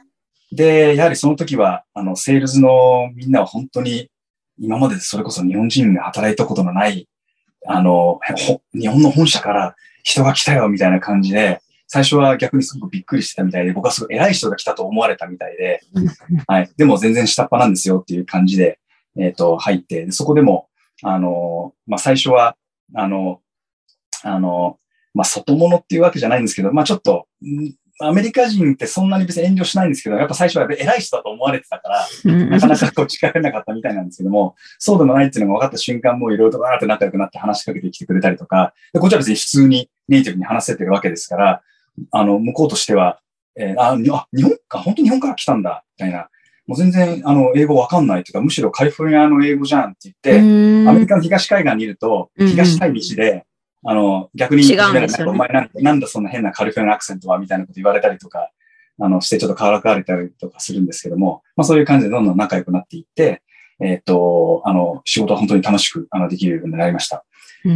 [0.51, 4.09] で、やはりその時は、あの、セールスのみんなは本当に、
[4.57, 7.09] 今までそれこそ日本人が働いたことのない、
[7.67, 15.81] あの、ほ日本の本社から人が来たよみたいな感じで、最初は逆にすごくびっくりしてたみたいで、僕はすごい偉い人が来たと思われたみたいで、
[16.47, 16.71] はい。
[16.77, 18.79] でも全然下っ端なんですよっていう感じで、
[19.17, 20.67] えっ、と、入って、でそこでも、
[21.03, 22.55] あの、まあ、最初は、
[22.93, 23.41] あの、
[24.23, 24.79] あの、
[25.13, 41.61] まあ、外物っていうわけじゃないんですけど、まあ、ちょっと、んアメリカ人ってそんなに別に遠慮しないんですけど、やっぱ最初は偉い人だと思われてたから、なかなかこう力れなかったみたいなんですけども、そうでもないっていうのが分かった瞬間、もういろいろとわーって仲良くなって話しかけてきてくれたりとか、でこっちは別に普通にネイティブに話せてるわけですから、
[42.11, 43.21] あの、向こうとしては、
[43.57, 46.27] えーあ、にあ日本か、本当に日本から来たんだ、みたいな。
[46.67, 50.39] もう全然、あの、英語わかんないというか、むしろカリフォルニアの英語じゃんって言って、
[50.89, 53.45] アメリカの東海岸にいると、東海岸で、
[53.83, 55.31] あの、逆に、違うんですよね。
[55.31, 58.49] お前なんなんだそんな変なカリフォルニアアクセントは、みたいなこと言われたりとか、
[58.99, 63.43] あの、してちょっとからかわれたりとかするんですけども、まあそういう感じでどんどん仲良くなっていって、
[63.79, 67.25] えっ、と、あの、仕事は本当に楽しく、あの、できるようになりました。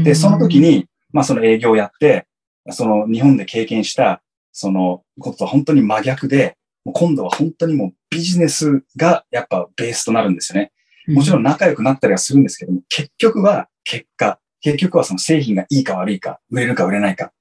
[0.03, 2.25] で、その時、に、まあその営業をやって、
[2.69, 4.21] その日本で経験した、
[4.51, 10.71] そのことと本当に真逆で、もう今度は本当にもうビジネスがやっぱベースとなるんですよね。
[11.07, 17.31] もちろん仲良くなったりはするんですけども、結局は結果、結局はその製品がいいか悪いか、売れるか売れないかっ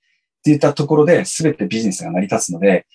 [0.42, 2.86] ていったところで全てビジネスが成り立つので、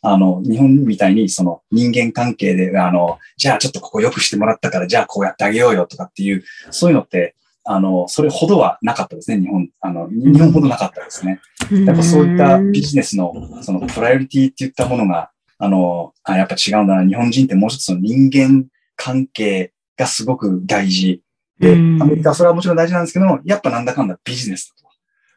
[0.00, 9.68] あの、日本みたいにその人間関係で、あの、じゃあちょっとここ良くしてもらったから、じゃあこうやってあげようよとかっていう、そういうのって、あの、それほどはなかったですね、日本。
[9.80, 11.40] あの、日本ほどなかったですね。
[11.86, 15.30] やっぱそういったビジネスの、そのプライオリティっていったものが、
[15.62, 17.06] あの、あやっぱ違うんだな。
[17.06, 21.22] 日本人ってもう一つの人間関係がすごく大事。
[21.60, 24.88] で、アうんメリカはそれはもちろん大事なんですけども、やっぱなんだかんだビジネスだと。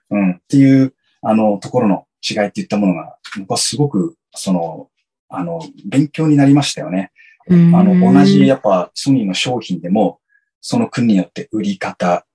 [0.09, 0.31] うん。
[0.31, 4.89] っていう、あの、ところの違いっていったものが、僕はすごく、その、
[5.29, 7.11] あの、勉強になりましたよね。
[7.47, 10.19] あの、同じやっぱソニーの商品でも、
[10.59, 12.25] その国によって売り方、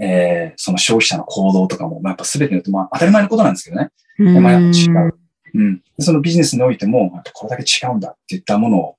[0.00, 3.90] えー、その消費者の行動とかも、まあ、やっぱ全てによって、まあ当たり前のことなんですけどね。
[4.20, 5.21] うん、まあやっぱ違う。
[5.54, 5.76] うん。
[5.76, 8.96] でそのビジネスにおいても、これだけ違うんだっていったものを、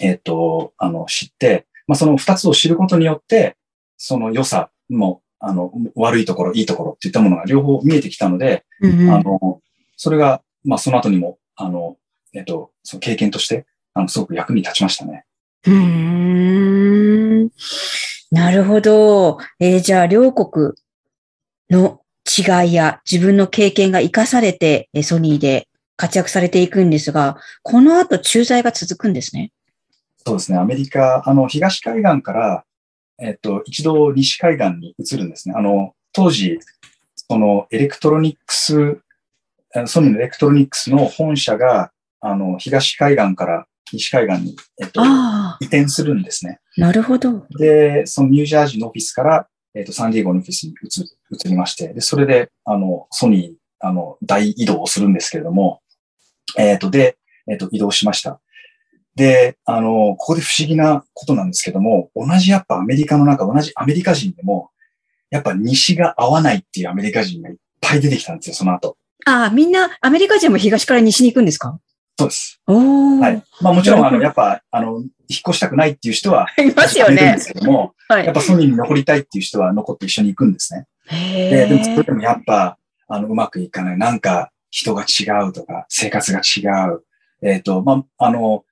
[0.00, 3.56] えっ、と、あの、知って、まあその二つを知ることによって、
[3.96, 9.60] その良さも、あの、悪いところ、いいところっていったものが両方見えてきたので、うんうんあの、
[9.96, 11.96] それが、まあ、その後にも、あの、
[12.34, 15.24] えっと、その経験として、あの、すごく役に立ちましたね。
[15.66, 17.50] うーん。
[18.30, 19.38] なるほど。
[19.58, 20.74] えーじゃあ、両国
[21.68, 25.68] の違いや自分の経験が活かされて、えーソニーで
[26.00, 29.52] 活躍されていくんですが、この後駐在が続くんですね。
[30.16, 30.56] そうですね。
[30.56, 32.64] アメリカ、あの、東海岸から、
[33.20, 35.54] えっと、一度西海岸に移るんですね。
[35.54, 36.58] あの、当時、
[37.14, 38.98] そのエレクトロニックス、
[39.76, 41.92] えソニーのエレクトロニックスの本社が、
[42.22, 46.60] あの、東海岸から西海岸に、えっと、あ移転するんですね。
[46.78, 47.46] あ、なるほど。
[47.58, 55.82] で、そのニュージャージーのオフィスから、えっと、サンディエゴのオフィスに移移りまして、で、それで、あの、ソニー、あの、大移動をするんですけれども、
[56.56, 57.16] えっと、で、
[57.48, 58.40] えっと、移動しました。
[59.16, 64.70] で、あの、ここで不思議なことなんですけども、同じやっぱアメリカの中、同じアメリカ人でも、
[65.30, 68.96] やっぱ西が合わないっていうアメリカ人がいっぱい出てきたんですよ、その後。
[69.26, 71.78] ああ、みんな、アメリカ人も東から西に行くんですか？
[72.18, 72.60] そうです。
[72.66, 73.42] はい。
[73.62, 74.98] まあもちろん、あの、やっぱ、あの、
[75.28, 77.38] 引っ越したくないっていう人は、 いますよねいるんで。
[77.40, 78.34] すけども、はいやっ。
[78.34, 80.86] ぱソニーに残りたいっていう人は残って一緒に行くんですね。
[81.08, 82.02] へで、でもそれえ。
[82.02, 82.78] でもやっぱ、
[83.08, 83.98] あの、うまくいかない。
[83.98, 87.04] なんか、人が違うとか、生活が違う。
[87.42, 88.64] えっ、と、まあ、あの、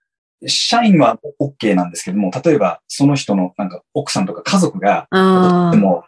[0.46, 5.08] 社員は OK なんですけども、例えば、その人の、なんか、奥さんとか家族が。
[5.72, 6.04] でも、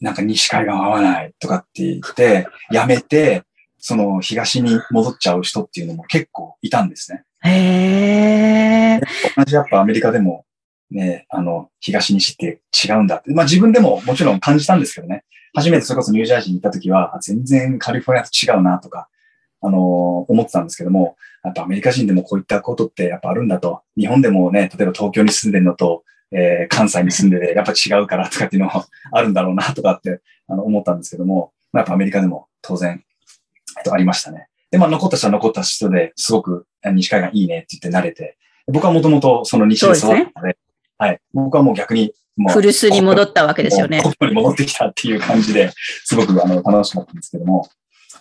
[0.00, 3.42] なんか西海岸合わないとかって言って、 辞めて、
[3.78, 7.24] その東に戻っちゃう人っていうのも結構いたんですね。
[7.42, 9.00] へえ。
[9.36, 10.46] 同じやっぱアメリカでも、
[10.90, 13.32] ね、あの、東西って違うんだって。
[13.32, 15.24] まあ自分でももちろん感じたんですけどね。
[15.54, 19.08] 初めてそれこそニュージャージーに行った時は、あ全然カリフォルニアと違うなとか、
[19.66, 23.82] あのー思ってたんですけども、やっぱアメリカ人でもこういったことってやっぱあるんだと。
[23.98, 33.04] 日本でもね、例えば東京に住んでるのと、えー関西に住んでて、やっぱ違うからとかっていうのもあるんだろうなとかってあの思ったんですけども、まあ、やっぱアメリカでも当然、
[33.78, 34.48] えっと、ありましたね。
[34.70, 38.36] で、まあ残った人は残った人ですごくあ西海岸いいねって言って慣れて、
[38.66, 40.00] 僕はもともとその西で育っ
[40.32, 40.56] たので、
[40.98, 41.20] はい。
[41.32, 44.12] 僕はもう逆に、もう、古巣に戻ったわけですよねもう。
[44.12, 45.72] ここに戻ってきたっていう感じで、
[46.04, 47.68] すごくあの楽しかったんですけども。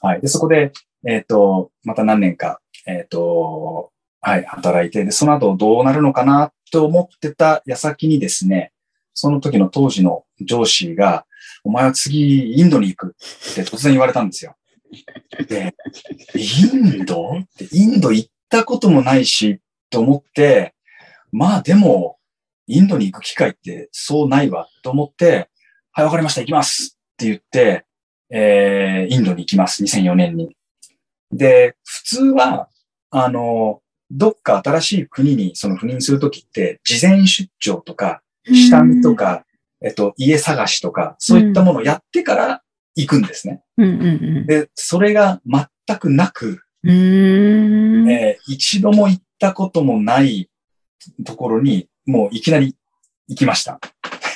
[0.02, 0.22] はい。
[0.22, 0.72] で、そこで、
[1.08, 3.91] えっ、と、また何年か、えっ、と、
[4.22, 8.72] はい、働いて、で、その後どうなるのかなと思ってた矢先にですね、
[9.14, 11.26] その時の当時の上司が、
[11.64, 13.16] お前は次、インドに行く
[13.51, 14.56] って突然言われたんですよ。
[15.47, 15.76] で、
[16.36, 17.38] インド？
[17.38, 20.74] って、インド行ったこともないし、と思って、
[21.32, 22.18] まあでも、
[22.68, 25.49] インドに行く機会ってそうないわと思って、
[25.91, 27.86] はい、わかりました、行きますって言って、
[28.30, 30.56] えー、インドに行きます、2004年に。
[31.38, 32.70] で、普通は、
[33.10, 33.82] あの、
[34.12, 39.46] どっか新しい国にその赴任するときって、事前出張とか、下見とか、
[39.84, 42.62] えっと、家探しとか、そういったものをやってから
[42.96, 43.64] 行くんですね。
[44.46, 46.62] で、それが全くなく。
[46.86, 50.50] えー一度も行ったこともない
[51.26, 52.76] ところに、もういきなり
[53.28, 53.80] 行きました。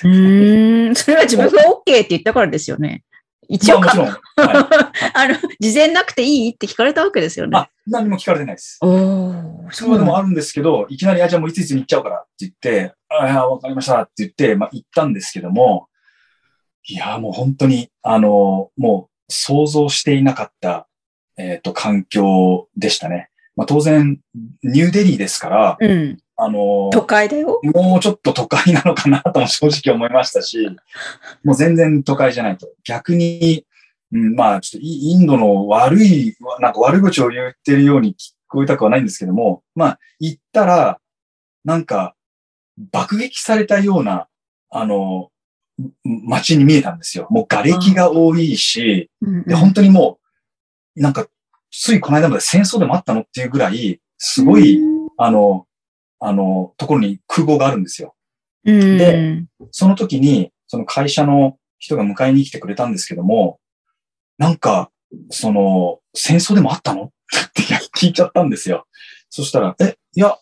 [0.03, 0.95] うーん。
[0.95, 3.03] それは自分が OK って言ったからですよね。
[3.49, 4.17] 一応あもちろん、はい、
[5.13, 7.57] あの、事前なくていいって聞かれたわけですよね。
[7.57, 8.77] あ、何も聞かれてないです。
[8.81, 15.87] おー、そういうのもあるんですけど、いきなり、あ、じゃあもういついつに行っちゃうからって言って、ああ、わかりましたって言って、まあ行ったんですけども、
[16.89, 20.87] いや、もう本当に、あの、もう想像していなかった、
[21.37, 23.29] えっ、と、環境でしたね。
[23.55, 24.19] まあ当然、
[24.63, 26.17] ニューデリーですから、うん。
[26.39, 27.59] あの、都会だよ。
[27.63, 30.69] もうちょっと都会なのかなとも正直思いましたし、
[31.43, 32.69] もう全然都会じゃないと。
[32.85, 33.65] 逆に、
[34.11, 40.99] うん、まあちょっとイインドの悪い、なんか悪口を言ってるように聞こえたくはないんですけども、まあ行ったら、
[41.65, 42.15] なんか
[42.91, 44.27] 爆撃されたような、
[44.69, 45.31] あの、
[45.79, 47.27] ん街に見えたんですよ。
[47.31, 50.19] もう瓦礫が多いし、うんで、本当にも
[50.95, 51.27] う、なんか、
[51.71, 54.79] ついこの間まで戦争でもあったのっていうぐらい、すごい、、
[55.17, 55.66] あの、
[56.19, 58.15] あの、ところに空港があるんですよ。
[58.65, 63.59] うん、でその時に、その会社の人が迎えに来てくれたんですけども、
[64.37, 64.91] なんか、
[65.29, 67.11] その、戦争でもあったの？
[67.27, 67.63] って
[67.97, 68.87] 聞いちゃったんですよ。
[69.29, 70.37] そしたら、え、いや、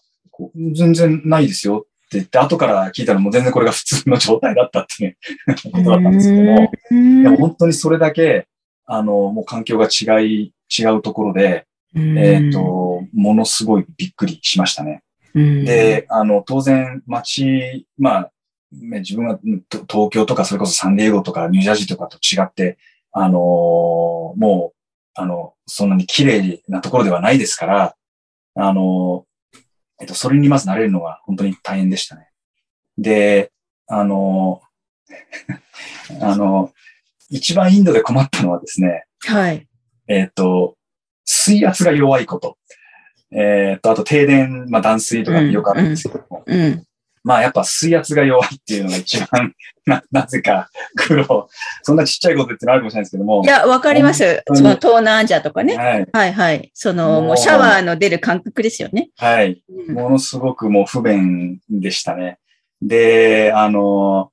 [0.73, 5.17] 全然ないですよって言って、後から聞いたらもう全然これが普通の状態だったっていう
[5.71, 8.47] ことだったんですけども、本当にそれだけ、
[8.85, 11.65] あの、もう環境が違い、違うところで、
[11.95, 15.01] えっ、、と、ものすごいびっくりしましたね。
[15.35, 18.31] うん、で、あの、当然、街、まあ、
[18.71, 19.39] ね自分は
[19.71, 22.77] 東京とか、それこそサンディエゴとかニュージャージーとかと違って、
[23.11, 23.39] あのー
[24.37, 24.75] もう、
[25.13, 27.95] あの、そんなに綺麗なところではないですから、
[28.55, 29.59] あのー
[30.01, 32.29] えっと、それにまず慣れるのが本当に大変でしたね。
[32.97, 33.51] で、
[33.87, 34.61] あの
[36.21, 36.71] あの、
[37.29, 39.67] 一番インドで困ったのはですね、はい。
[40.07, 40.77] えっ、と、
[41.23, 42.57] 水圧が弱いこと。
[43.35, 46.83] えっ、と、あと停電、まあ断水とかよくあるんですけども、うん。
[47.23, 49.53] まあやっぱ水圧が弱いっていうのが一番、
[49.85, 51.49] な、なぜか苦労。
[51.83, 53.43] そんなちっちゃいことってのあるかもしれないですけども。
[53.43, 54.43] いや、わかります。
[54.53, 55.75] その東南アジアとかね。
[55.75, 56.07] はい。
[56.11, 56.71] はいはい。
[56.73, 59.09] その、もうシャワーの出る感覚ですよね。
[59.17, 59.63] はい。
[59.69, 62.39] うんものすごくもう不便でしたね。
[62.81, 64.31] で、あの、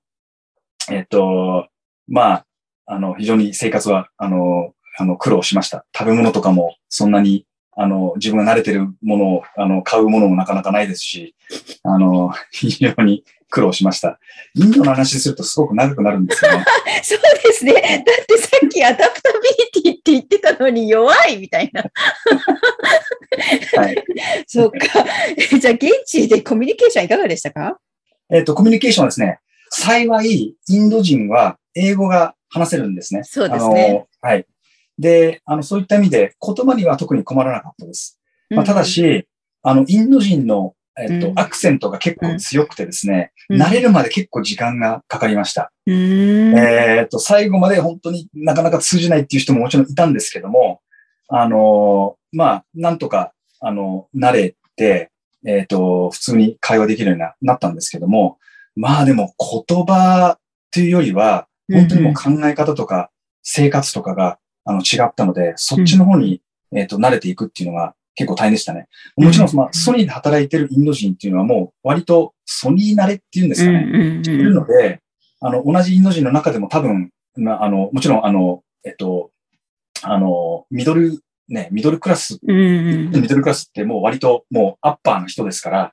[0.91, 1.69] えっと、
[2.09, 2.47] まあ、
[2.87, 5.87] あの、非常に生活は、あの、あの、苦労しました。
[5.97, 11.35] 食べ物とかもそんなに、あの、自分が慣れてるものを、あの、買うものもなかなかないですし、
[11.83, 14.19] あの、 非常に苦労しました。
[14.55, 16.65] インドの話するとすごく長くなるんですよね。
[17.03, 17.73] そうですね。
[17.73, 17.79] だ
[18.23, 19.39] ってさっきアダプタビ
[19.81, 21.85] リティって言ってたのに弱いみたいな。
[23.75, 24.05] はい。
[24.47, 25.05] そっか。
[25.37, 27.79] えじゃあ現地でコミュニケーションいかがでしたか？
[28.31, 29.39] えっと、コミュニケーションはですね、
[29.71, 33.23] 幸い、インド人は英語が話せるんですね。
[33.25, 34.07] そうですね。
[34.21, 34.47] はい。
[35.03, 38.19] で、あの、そういった意味で、言葉には特に困らなかったです。
[38.49, 39.27] まあ、ただし、
[39.63, 41.39] あの、インド人の、えっと、うん。
[41.39, 45.73] アクセントが結構強くてですね、うん、慣れるまで結構時間がかかりました。
[46.97, 50.81] えっと、最後まで本当になかなか通じないっていう人ももちろんいたんですけども、
[51.29, 55.11] あの、まあ、なんとか、あの、慣れて、
[55.47, 58.39] えっ、と、普通に会話できるようにななったんですけども、
[58.77, 60.39] まあでも言葉
[60.71, 63.11] というよりは、本当にもう考え方とか
[63.43, 66.41] 生活とかがあの違ったので、そっちの方に、
[66.75, 68.89] えっと慣れていくっていうのが結構大変でしたね。
[69.17, 73.87] もちろん、まあ、ソニーで働いてるインド人っていうのはもう割とソニー慣れっていうんですかね。
[73.87, 75.01] うんうんうんいるので、
[75.41, 79.31] あの、同じインド人の中でも多分、まあ、あの、もちろん、あの、えっと、
[80.03, 85.93] あの、ミドル、ね、ミドルクラス、うんうんミドルクラスってもう割ともうアッパーの人ですから、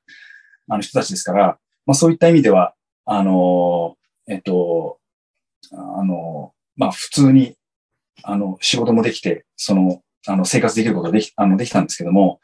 [0.67, 2.73] あの人たちですから、まあそういった意味では、
[3.05, 3.95] あの、
[4.27, 4.99] えっと、
[5.71, 7.55] あの、まあ普通に、
[8.23, 12.39] あの、仕事もできて、その、あの、生活できることができ、あの、できたんですけども、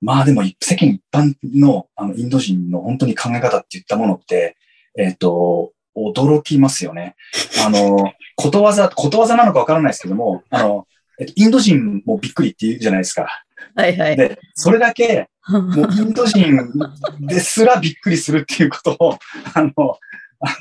[0.00, 4.56] まあでも世間一般の、あの、インド人の本当に考え方っていったものって、
[4.98, 7.16] えっと、驚きますよね。
[7.64, 10.86] あの、 ことわざ、ことわざなのかわからないですけども、あの、
[11.18, 13.26] えっと、インド人もびっくりって言うじゃないですか。
[13.74, 14.16] はいはい。
[14.16, 16.72] で、それだけ、 もうインド人
[17.20, 19.18] ですらびっくりするっていうことを、
[19.54, 19.72] あの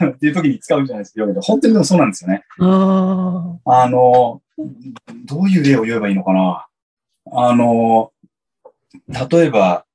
[0.06, 1.26] っていう時に使うじゃないですか。
[1.42, 2.44] 本当にでもそうなんですよね。
[2.60, 4.42] ああの、
[5.26, 6.68] どういう例を言えばいいのかな。
[7.32, 8.12] あの、
[9.08, 9.86] 例えば、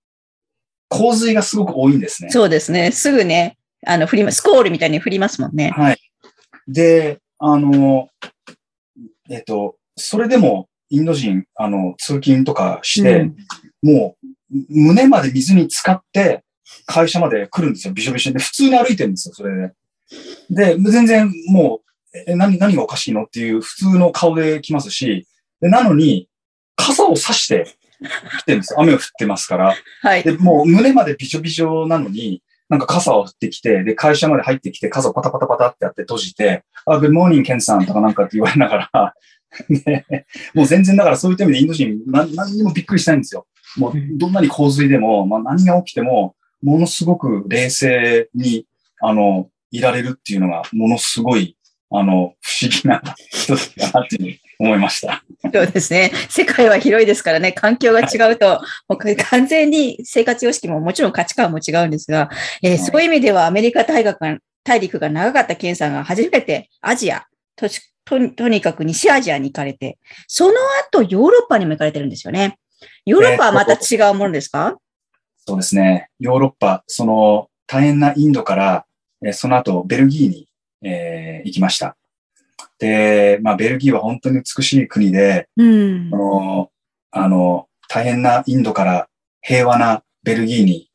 [0.89, 2.33] 洪水がすごく多いんですねー。
[2.33, 2.91] そうですね。
[2.91, 3.57] すぐね、
[3.87, 5.71] あの、振りま、スコールみたいに振りますもんね。
[5.71, 5.99] はい。
[6.67, 8.09] で、あの、
[9.31, 13.37] えっと、それでもインド人、あの、通勤とかして、うん
[13.83, 14.27] もう、
[14.69, 16.45] 胸まで水に浸かって、
[16.87, 17.95] 会社まで来るんですよ。
[17.95, 19.73] びしょびしょで、普通に歩いてるんですよ、それ
[20.51, 20.77] で。
[20.77, 21.81] で、全然も
[22.15, 25.27] う、え、何、何がおかしいのっていう普通の顔で来ますし、
[25.61, 26.29] で、なのに、
[26.77, 27.77] 傘を差して
[28.41, 28.81] 来てるんですよ。
[28.81, 29.75] 雨が降ってますから。
[30.03, 30.23] はい。
[30.23, 39.15] で、もう胸までびしょびしょなのに、なんか傘を振ってきて、で、会社まで入ってきて、傘をパタパタパタってやって閉じて、あ、Good morning, ケンさんとかなんかって言われながら、
[39.69, 43.47] で、もう全然だからそういった意味でインド人何何にもびっくりしないんですよ。
[43.77, 48.67] もうどんなに洪水でも、まあ何が起きても、ものすごく冷静に、
[49.01, 51.57] あの、いられるっていうのが、ものすごい、
[51.91, 55.25] あの、不思議な 人だなっていう思いました。
[55.53, 56.13] そうですね。
[56.29, 62.31] 世界は広いですからね、環境が違うと、もう完全に生活様式ももちろん価値観も違うんですが、
[62.63, 67.25] えーはいそういう意味ではアメリカ大学が大陸が長かったケンさんが初めてアジア、
[67.57, 70.55] としとにとにかく西アジアに行かれて、その
[70.85, 72.59] 後ヨーロッパにも行かれてるんですよね。
[73.07, 74.77] ヨーロッパはまた違うものですか、
[75.47, 76.11] そうですね。
[76.19, 78.87] ヨーロッパ、その大変なインドから、
[79.25, 80.49] えーその後ベルギーに、
[80.83, 81.97] えー行きました。
[82.79, 86.17] で、まあベルギーは本当に美しい国で、うんあ。
[86.17, 86.71] の、
[87.11, 89.09] あの、大変なインドから
[89.43, 90.91] 平和なベルギーに、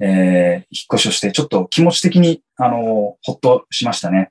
[0.00, 4.30] えー引っ越しをして、ちょっと気持ち的に、あの、ほっとしましたね。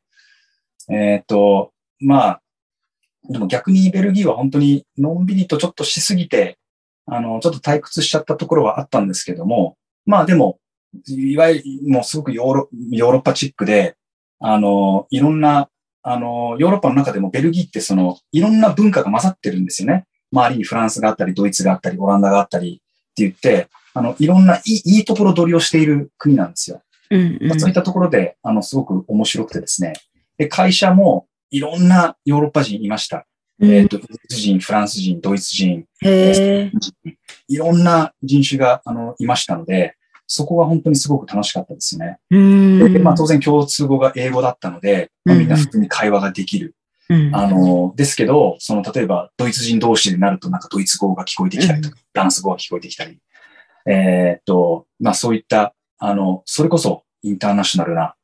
[0.90, 2.42] えーっと、まあ、
[3.30, 6.58] でも逆にベルギーは本当にのんびりとちょっとしすぎて、
[7.06, 10.60] あの、ちょっと退屈しちゃったところはあったんですけども、まあでも、
[11.08, 13.96] いわゆるもうすごくヨーロヨーロッパチックで、
[14.40, 15.70] あの、いろんな、
[16.04, 20.06] あの、ヨーロッパの中でもベルギーってその、いろんな文化が混ざってるんですよね。
[20.32, 26.82] 周りにフランスがあったり、ドイツがあったり、オランダがあったりって言って、あの、いろんないいいいところ取りをしている国なんですよ。
[27.10, 29.94] うんうんまあそういったところで、あの、すごく面白くてですね。
[30.38, 33.26] で、会社もいろんなヨーロッパ人いました。
[33.64, 35.86] えっ、と、イギリス人、フランス人、ドイツ人。
[37.48, 39.96] いろんな人種が、あの、いましたので、
[40.28, 42.18] そこが本当にすごく楽しかったですね。
[42.32, 42.94] うん。
[42.94, 46.76] で、まあ当然共通語が英語だったので、まあ、みんな普通に会話ができる。
[47.10, 47.36] うん。
[47.36, 53.20] あの、ですけど、その例えばドイツ人同士になるとなんかドイツ語が聞こえてきたりとか、ダンス語が聞こえてきたり、
[53.86, 58.16] えーっと、まあそういった、あの、それこそインターナショナルな、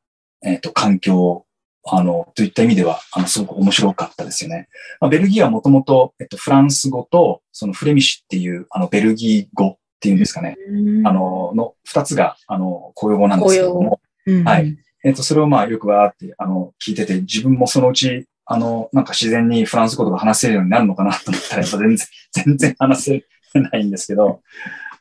[0.44, 1.44] えーっと、環境、
[1.84, 4.68] あの、といった意味では、あの、すごく面白かったですよね。
[5.00, 10.56] まあ、ベルギーはもともと、えっと、フランス語と、そのフレミッシュっていう、あの、ベルギー語っていうんですかね。
[11.04, 14.76] あ、の、の二つが、あの、公用語なんですけども、うんはい。
[15.02, 23.22] えっ、と、それをまあよくわーって、あの、聞いてて、自分もそのうち、あの、なんか自然にフランス語とか話せるようになるのかなと思ったら、やっぱ全然、 全然話
[23.54, 24.40] せないんですけど、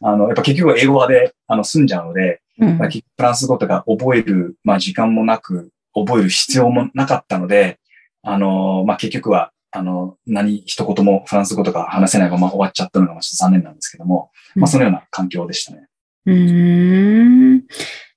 [0.02, 7.80] あの、やっぱ結局英語派で、あの、済んじゃうので、うんフランス語とか覚える、まあ時間もなく、覚える必要もなかったので、
[8.24, 15.88] あの、まあ結局は、あの、何、一言もフランス語とか話せないまま終わっちゃったのがちょっと残念なんですけども、まあそのような環境でしたね。
[16.26, 17.64] うーん。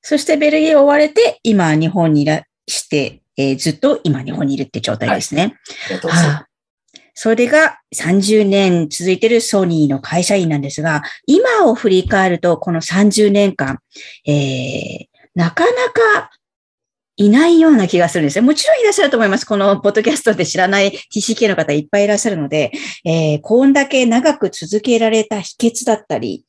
[0.01, 5.57] そしてベルギーを追われて、今日本にいらして、えーずっと今日本にいるって状態ですね。
[5.91, 6.47] えっ、と、はあ
[7.15, 13.81] それが30年続いているソニーの会社員なんですが、今を振り返ると、この30年間、
[14.27, 16.31] えー、なかなか
[17.23, 18.47] いないような気がするんですね。
[18.47, 19.45] もちろんいらっしゃると思います。
[19.45, 22.73] このポッドキャストで知らない TCK の方いっぱいいらっしゃるので、
[23.05, 26.45] えー、こんだけ長く続けられた秘訣だったり、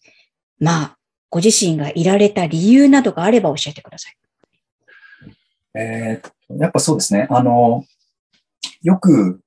[0.60, 0.98] まあ、
[1.30, 4.18] ご自身がいられた理由などがあれば教えてください。
[5.76, 7.28] えーやっぱそうですね。
[7.30, 7.84] あの、
[8.82, 9.42] よく、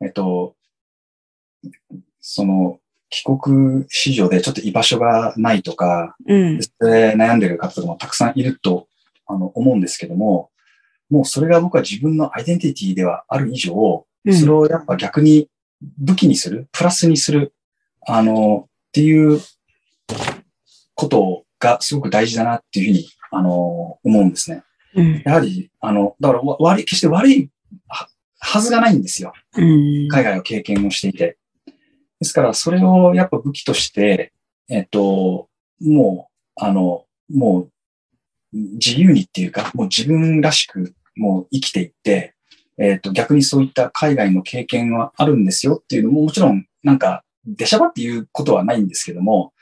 [0.00, 0.54] えっと、
[2.20, 6.58] その、帰国子女でちょっと居場所がないとか、うん。
[6.58, 6.66] で
[7.16, 8.88] 悩んでる方とかもたくさんいると
[9.26, 10.50] あの思うんですけども、
[11.10, 15.48] もうそれが僕は自分のアイデンティティではある以上、うんそれをやっぱ逆に
[15.98, 17.54] 武器にする、プラスにする、
[18.06, 19.40] あの、っていう
[20.94, 24.64] ことがすごく大事だなっていうふうに、あの、思うんですね。
[24.94, 25.22] うん。
[25.24, 27.50] やはり、あの、だからわ悪い、決して悪い
[27.88, 29.32] ははずがないんですよ。
[29.56, 30.08] うん。
[30.08, 31.38] 海外を経験をしていて。
[32.18, 34.32] ですから、それをやっぱ武器として、
[34.68, 35.48] えっと、
[35.80, 37.70] もう、あの、もう、
[38.52, 42.34] 自由にっていうか、もう自分らしく、もう生きていって、
[42.78, 49.52] えっと、逆にそういった海外の経験はあるんですよっていうのも、もちろん、なんか、出しゃばっていうことはないんですけども、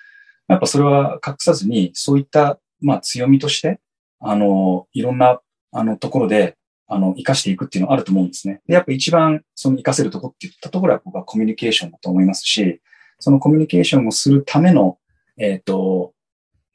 [0.48, 3.80] やっぱそれは隠さずに、そういった、まあ、強みとして、
[4.20, 5.40] あの、いろんな、
[5.72, 6.56] あの、ところで、
[6.86, 8.60] あの、活かしていくっていうのはあると思うんですね。
[8.66, 12.80] で、やっぱ一番、その活かせるとこって言ったところは僕はコミュニケーションだと思いますし、
[13.18, 14.98] そのコミュニケーションをするための、
[15.38, 16.12] えっ、と、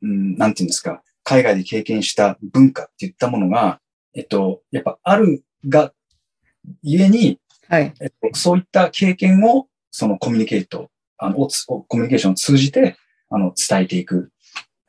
[0.02, 3.80] うん、なんていうんですか、海外で経験した文化っていったものが、
[4.16, 5.94] えっと、やっぱあるが、
[6.82, 7.94] ゆえに、はい。
[8.02, 12.96] えっと、そういった経験を、そのコミュニケート、あの、コミュニケーションを通じて、
[13.30, 14.32] あの、伝えていく、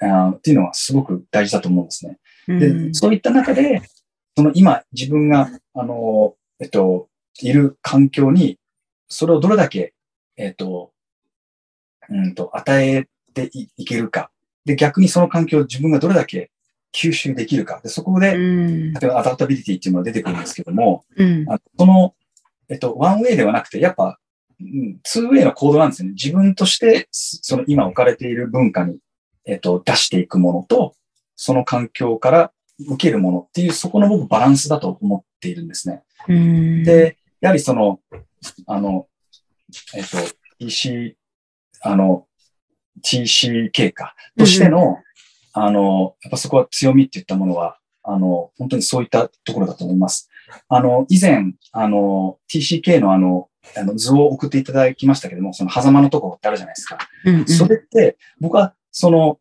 [0.00, 2.18] あーっていうのはすごく大事だと思うんですね。
[2.48, 3.82] で、うんそういった中で、
[4.34, 7.10] その今自分が、あの、えっと、
[7.42, 8.58] いる環境に、
[9.08, 9.92] それをどれだけ、
[10.38, 10.92] えっと、
[12.08, 14.30] うんと、与えていいけるか。
[14.70, 16.52] で、逆にその環境を自分がどれだけ
[16.92, 17.80] 吸収できるか。
[17.82, 18.92] で、そこで、うん。
[18.92, 21.44] 例えば adaptability っていうのが出てくるんですけども、うん。
[21.50, 22.14] あその、
[22.68, 24.18] えっと、ワンウェイではなくて、やっぱ、
[24.60, 26.14] うんツーウェイの行動なんですよね。
[26.14, 28.98] 自分として、そその今置かれている文化に、
[29.44, 30.94] えっと、出していくものと、
[31.34, 36.02] その環境から受けるものっていう、そこの僕バランスだと思っているんですね。
[36.28, 38.00] うん、で、やはりその、
[38.66, 39.08] あの、
[39.94, 40.18] えっと、
[40.60, 41.14] TC、
[41.80, 42.26] あの、
[43.04, 44.98] TCK か、としての、
[45.52, 50.28] あの、やっぱそこは強みって言ったものは、あの、本当にそういったところだと思います。
[50.68, 56.98] あの、以前、あの、TCK のあの、あの図を送っていただきましたけども、その狭間のところってあるじゃないですか。
[57.24, 59.38] うんうんそれって、僕は、その、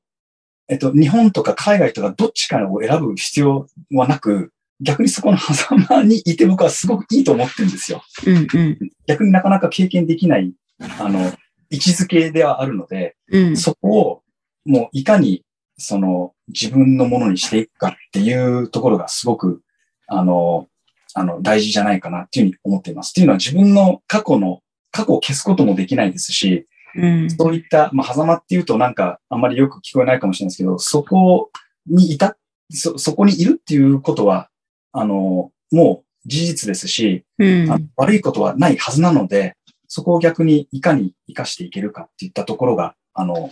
[0.68, 8.04] えっと、日本とか海外とかどっちかを選ぶ必要はなく、逆にそこの狭間にいて僕はすごくいいと思ってるんですよ。
[8.26, 10.54] うんうん逆になかなか経験できない、
[11.00, 11.34] あの、
[11.70, 13.58] 位置づけではあるので、うん。
[13.58, 14.24] そこを
[14.66, 15.44] もういかに
[15.78, 19.62] その自分のものにしていくかっていうところがすごく、
[20.08, 20.68] あの、
[21.14, 23.12] あの、大事じゃないかなっていうふうに思っています。
[23.12, 24.62] っていうのは自分の過去の、
[24.92, 27.30] 過去を消すこともできないですし、うん。
[27.30, 31.52] そういった、まあ、狭間っていうとなんかあんまりよく聞こえないかもしれないですけど、そこ
[31.86, 32.38] にいた、
[32.72, 34.50] そ、そこにいるっていうことは、
[34.92, 37.90] あの、もう事実ですし、うん。
[37.96, 39.56] 悪いことはないはずなので、
[39.90, 43.52] そこを逆にいかに活かしていけるかっていったところが、あの、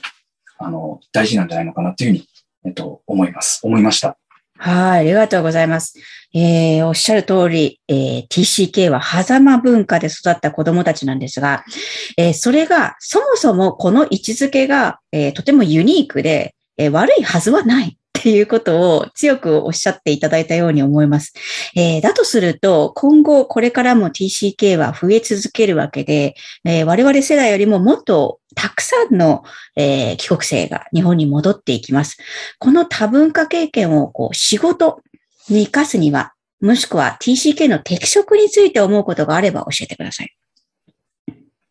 [0.59, 2.27] あの、大事なんじゃないのかなというふうに、
[2.65, 3.59] えっと、思います。
[3.63, 4.17] 思いました。
[4.59, 5.99] はい、ありがとうございます。
[6.33, 11.63] えーおっしゃる通り、えー TCK は狭間文化で育った子供たちなんですが、
[12.17, 17.97] えーそれが、そもそもこの位置づけが、えーとてもユニークで、えー悪いはずはない
[18.28, 21.32] っていうことを強くおっしゃっていただいたように思います。
[21.78, 29.45] えー、だとすると、今後これからも TCK は増え続けるわけで、えー、我々世代よりももっとたくさんの、
[29.78, 32.17] えー、帰国生が日本に戻っていきます。
[32.59, 35.01] この多文化経験をこう仕事
[35.49, 40.36] に活かすには、もしくは TCK の適職について思うことがあれば教えてください。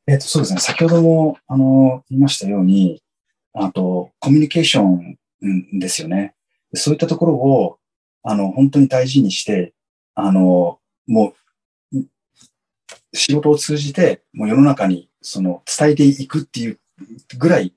[0.06, 0.60] えっ、と、そうですね。
[0.60, 3.02] 先ほども、あの、言いましたように、
[3.52, 5.18] あと、コミュニケーション
[5.78, 6.35] ですよね。
[6.76, 7.78] そういったところを、
[8.22, 9.72] あの、本当に大事にして、
[10.14, 11.34] あの、も
[11.92, 11.98] う、
[13.12, 16.78] 仕事を通じて、もう世の中に、その、伝えていくっていう
[17.38, 17.72] ぐらい、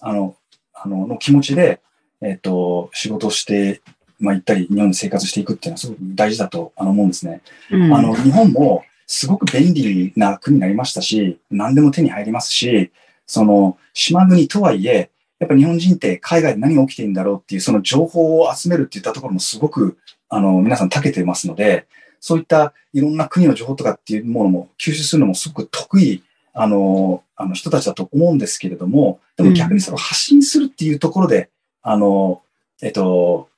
[0.00, 0.36] あの、
[0.74, 1.80] あの、の気持ちで、
[2.20, 3.82] えっ、と、仕事をして、
[4.18, 7.40] まあ、行ったり、日本で生活していくっていうのはすごく大事だと思うんですね。
[7.70, 12.92] うん、あの、日本もすごく便利な国になりましたし、何でも手に入りますし、
[13.26, 15.10] その、島国とはいえ、
[15.42, 21.88] やっぱ日本人って海外で何が起きているんだろうっていうその情報を集めるっていったところもすごくあの皆さん長けてますので、
[22.20, 26.22] そういったいろんな国の情報とかっていうものも吸収するのもすごく得意
[26.54, 31.50] あのあの人たちだと思うんですけれども、でも逆にその発信するっていうところで、
[31.84, 32.42] うん、あの、
[32.80, 33.48] えっと、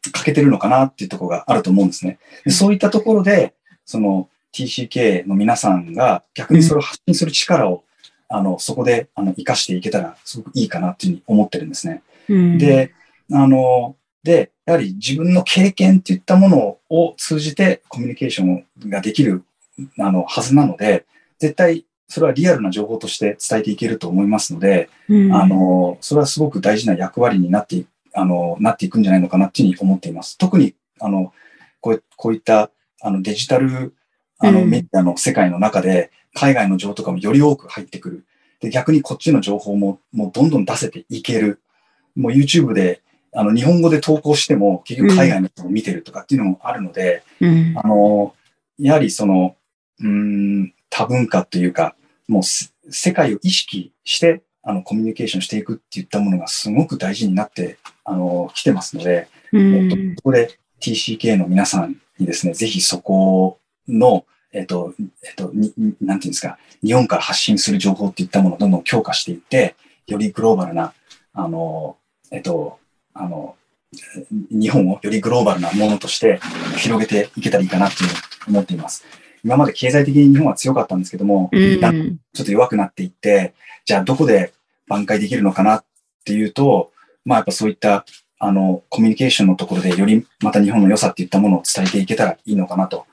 [0.00, 2.18] 欠けてるのかなっていうところがあると思うんですね。
[2.46, 3.52] でそういったところで、
[3.84, 7.84] その TCK の皆さんが逆にそれを発信する力を
[8.34, 12.02] あの、そこで、あの、活かしていけたら、すごくいいかなっていうふうに思ってるんですね。
[12.28, 12.92] うん、で、
[13.32, 19.44] あの、で、やはり自分の経験っていったものを通じてコミュニケーションができる、
[20.00, 21.06] あの、はずなので、
[21.38, 30.38] 絶対、それはリアルな情報として伝えていけると思いますので、うん、あの、それはすごく大事な役割になって、あの、なっていくんじゃないのかなっていうふうに思っています。
[30.38, 31.32] 特に、あの、
[31.80, 32.70] こうこういった、
[33.00, 33.94] あの、デジタル、
[34.38, 38.26] あの、メディアの世界の中で、海外の情報とかもより多く入ってくる。
[38.60, 41.60] で、逆にこっちの情報ももうどんどん出せていける。
[42.16, 48.34] もう YouTube で、あの、日本語で投稿しても結局海外の人も見てるとかっていうのもあるので、うん、あの、
[48.78, 49.56] やはりその、
[50.00, 51.96] うん、多文化というか、
[52.28, 52.42] もう
[52.90, 63.58] 世界を意識して、あの、コミュニケーションしていくっていったものがすごく大事になって、あの、来てますので、うん、えっと、ここで TCK の皆さんにですね、ぜひそこ
[63.88, 64.24] の、
[64.54, 69.74] えっと、えっと、に、なんていうんですか、日本から発信する情報っていったものをどんどん強化していって、
[70.06, 70.94] よりグローバルな、
[71.34, 71.96] あの、
[72.30, 72.78] えっと、
[73.12, 73.56] あの、
[74.50, 76.40] 日本をよりグローバルなものとして
[76.78, 78.10] 広げていけたらいいかなっていう
[78.48, 79.04] 思っています。
[79.44, 84.52] 今まで経済的に日本は強かったんですけども、うん、ちょっと弱くなっていって、じゃあどこで
[84.88, 85.84] 挽回できるのかなっ
[86.24, 86.92] ていうと、
[87.24, 88.04] まあやっぱそういった
[88.38, 93.06] あのコミュニケーションのところでよりまた日本の良さっていったものを伝えていけたらいいのかなと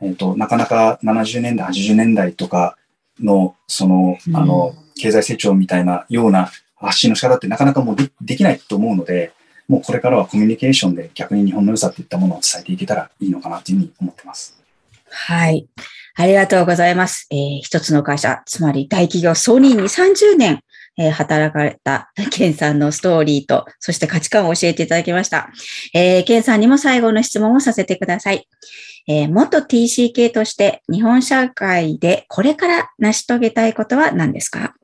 [0.00, 2.76] えっ、ー、と、なかなか70年代、80年代とか
[3.20, 9.32] の、その、あの、経済成長みたいなような発信の仕方ってなかなかもうでできないと思うので、
[9.68, 14.56] もうこれからはコミュニケーションで逆に日本の良さっていったものを伝えていけたらいいのかなというふうに思ってます。
[15.10, 15.66] はい。
[16.18, 17.26] ありがとうございます。
[17.30, 20.60] えー、一つの会社、つまり大企業ソニーに30年、
[20.98, 25.50] えー、働かれた ケンさんのストーリーと、そして価値観を教えていただきました。
[25.94, 28.48] えー、ケンさんにも最後の質問をさせてください。
[29.08, 34.74] えー、元 TCK として日本社会でこれから成し遂げたいことは何ですか？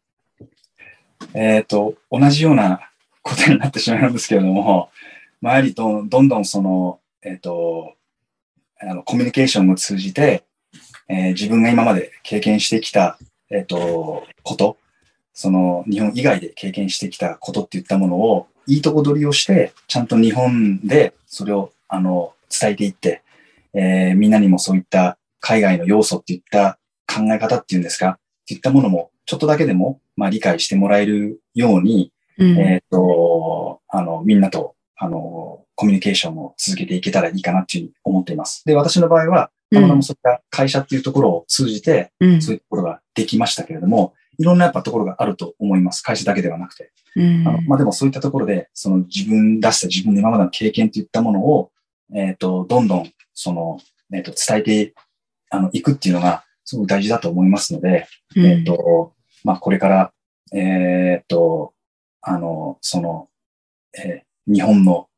[1.35, 2.81] えっ、と、同じような
[3.23, 4.91] ことになってしまうんですけれども、
[5.41, 7.95] まあ、やはりどどんどんその、えっ、ー、と、
[8.81, 10.45] あのコミュニケーションを通じて、
[11.09, 13.19] えー、自分が今まで経験してきた、
[13.51, 14.77] えっ、と、こと、
[15.35, 23.23] その日本以外で経験してきたことっていったものをいいとこ取りをして、ちゃんと日本でそれをあの伝えていって、
[23.75, 38.63] えー、みんなにもそういった海外の要素っていった考え方っていうんですか、っていったものもちょっとだけでも、まあ、理解してもらえるように、うん、えっ、と、あの、みんなと、あの、コミュニケーションを続けていけたらいいかなっていうふうに思っています。
[38.65, 46.03] で、私の場合は、たまたまそういった会社っていうところを通じて、そういうところができましたけれども、いろんなやっぱところがあると思います。
[46.03, 46.91] 会社だけではなくて。
[47.15, 51.71] うん、あのまあ、でもそういったところで、その自分出した自分の今までの経験といったものを、
[52.13, 53.79] えっ、ー、と、どんどん、その、
[54.13, 54.95] えっ、ー、と、伝えて、
[55.49, 59.13] あの、いくっていうのが、すごく大事だと思いますので、うん、えっ、と、
[59.45, 60.13] まあ、これから、
[60.53, 61.73] えっ、と、
[62.21, 63.29] あの、その、
[63.97, 65.09] え日本の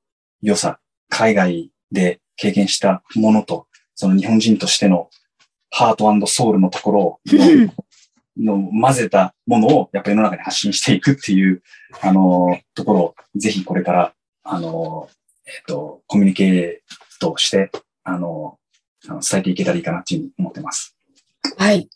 [0.43, 5.09] 良さ、海外で経験したものと、その日本人としての
[5.71, 7.21] ハートソウルのところを、
[8.37, 11.63] の混ぜたものをやっぱり世の中に発信していくっていう、
[12.01, 14.13] あの、ところをぜひこれから、
[14.43, 15.09] あの、
[15.47, 17.71] えっ、と、コミュニケートして、
[18.03, 18.59] あの、
[19.07, 20.97] 伝えていけたらいいかなっていうふうに思ってます。
[21.59, 21.89] はい。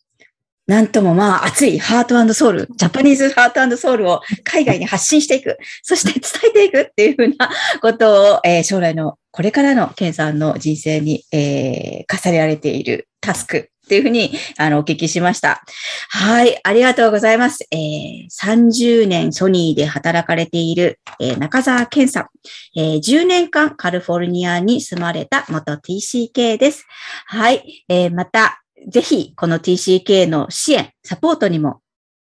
[0.68, 15.62] なんともまあ熱いハートソウル、ジャパニーズハートソウルを海外に発信していく、そして伝えていくっていうふうなことを、えー、将来のこれからのケンさんの人生に、えー、課されられているタスクっていうふうに、あの、お聞きしました。
[16.10, 17.66] はい、ありがとうございます。
[17.70, 22.26] えー、30年ソニーで働かれている、えー、中澤健さん、
[22.76, 26.86] えー、10年間カリフォルニアに住まれた元 TCK です。
[27.24, 31.80] はい、えー、また、ぜひ、この TCK の支援、サポートにも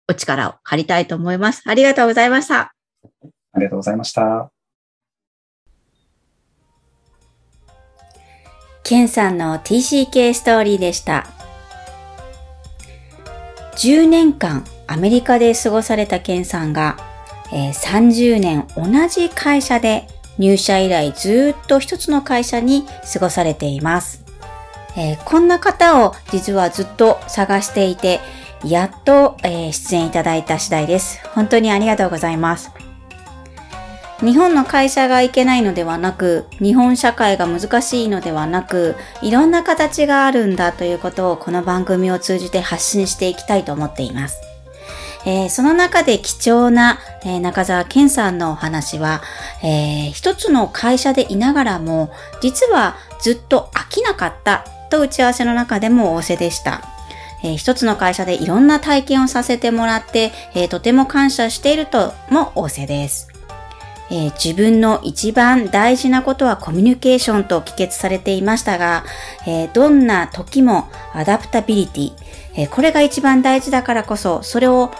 [0.07, 1.63] お力を借りたいと思います。
[1.65, 2.71] ありがとうございました。
[3.53, 4.51] ありがとうございました。
[8.83, 11.36] ケンさんの TCK ストーリーでした。
[13.77, 16.97] 10年間アメリカで過ごされたケンさんが、
[17.53, 20.07] えー、30年同じ会社で
[20.37, 24.23] 入社以来ずっと一つの会社に過ごされています。
[24.97, 28.19] えー、こんな方を実はずっと探していて、
[28.65, 31.21] やっと、えー、出演いただいた次第です。
[31.33, 32.71] 本当にありがとうございます。
[34.21, 44.41] 日本の会社がいけないのではなく、日本社会が難しいのではなく、いろんな形があるんだということをこの番組を通じて発信していきたいと思っています。
[45.25, 49.21] えー、その中で貴重な、えー、中澤健さんのお話は、
[49.61, 52.09] えー、一つの会社でいながらも、
[52.41, 56.81] 実はずっと飽きなかったと打ち合わせの中でも仰せでした。
[57.43, 63.36] えー、一つの会社でいろんな体験をさせてもらって、えー、とても感謝しているとも仰せです。
[64.09, 69.03] えー、自分の一番大事なことはコミュニケーションと帰結されていましたが、
[69.45, 72.11] えー、どんな時もアダプタビリティ、
[72.55, 74.91] えー、これが一番大事だからこそ、それを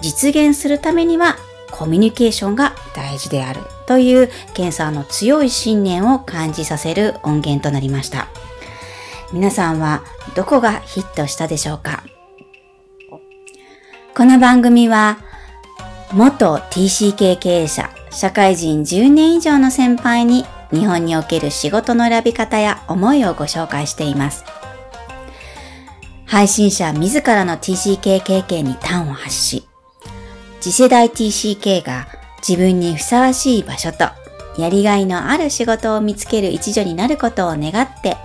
[0.00, 1.36] 実現するためには
[1.70, 8.28] コミュニケーションが大事であるというケンさんの強い信念を感じさせる音源となりました。
[9.32, 10.04] 皆さんは
[10.36, 12.04] どこがヒットしたでしょうか？
[14.14, 15.18] この番組は
[16.12, 24.44] 元 TCK 経営者、社会人10年以上の先輩に日本における仕事の選び方や思いをご紹介しています。
[26.24, 29.68] 配信者自らの TCK 経験に端を発し、
[30.60, 32.06] 次世代 TCK が
[32.46, 34.08] 自分にふさわしい場所と
[34.58, 38.16] やりがいのある仕事を見つける一助になることを願って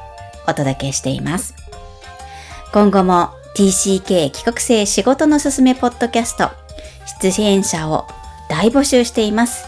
[0.48, 1.56] お届けしています。
[2.72, 6.61] 今後も TCK 帰国生仕事のすすめポッドキャスト
[7.20, 8.08] 出演者を
[8.50, 9.66] 大募集しています。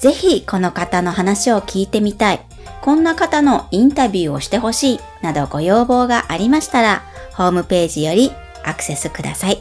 [0.00, 2.40] ぜひこの方の話を聞いてみたい、
[2.82, 7.02] こんな方のインタビューをしてほしいなどご要望がありましたら、
[7.34, 8.32] ホームページより
[8.64, 9.60] アクセスください。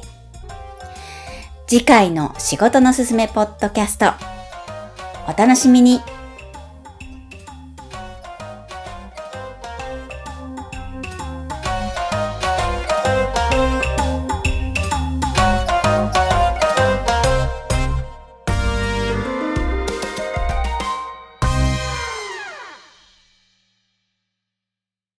[1.65, 4.13] 次回の仕事のすすめポッドキャスト、
[5.27, 6.01] お楽しみに。